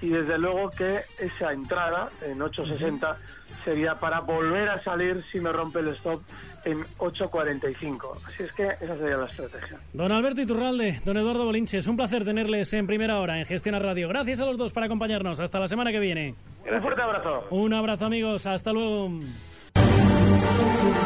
y 0.00 0.08
desde 0.08 0.38
luego 0.38 0.70
que 0.70 1.00
esa 1.18 1.52
entrada 1.52 2.10
en 2.22 2.38
8.60 2.38 3.16
sería 3.64 3.94
para 3.94 4.20
volver 4.20 4.68
a 4.68 4.82
salir 4.82 5.22
si 5.32 5.40
me 5.40 5.52
rompe 5.52 5.80
el 5.80 5.88
stop 5.88 6.22
en 6.64 6.80
8.45. 6.98 8.18
Así 8.26 8.42
es 8.42 8.52
que 8.52 8.64
esa 8.64 8.96
sería 8.96 9.16
la 9.16 9.26
estrategia. 9.26 9.78
Don 9.92 10.12
Alberto 10.12 10.42
Iturralde, 10.42 11.00
don 11.04 11.16
Eduardo 11.16 11.44
Bolinches, 11.44 11.86
un 11.86 11.96
placer 11.96 12.24
tenerles 12.24 12.72
en 12.72 12.86
primera 12.86 13.20
hora 13.20 13.38
en 13.38 13.46
Gestiona 13.46 13.78
Radio. 13.78 14.08
Gracias 14.08 14.40
a 14.40 14.46
los 14.46 14.56
dos 14.56 14.72
por 14.72 14.82
acompañarnos. 14.82 15.40
Hasta 15.40 15.58
la 15.58 15.68
semana 15.68 15.92
que 15.92 16.00
viene. 16.00 16.34
Un 16.70 16.82
fuerte 16.82 17.02
abrazo. 17.02 17.44
Un 17.50 17.72
abrazo, 17.72 18.06
amigos. 18.06 18.46
Hasta 18.46 18.72
luego. 18.72 19.10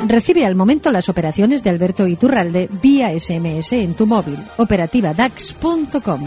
Recibe 0.07 0.47
al 0.47 0.55
momento 0.55 0.91
las 0.91 1.09
operaciones 1.09 1.63
de 1.63 1.71
Alberto 1.71 2.07
Iturralde 2.07 2.69
vía 2.83 3.11
SMS 3.19 3.73
en 3.75 3.95
tu 3.95 4.07
móvil. 4.07 4.39
Operativa 4.57 5.13
DAX.com. 5.13 6.27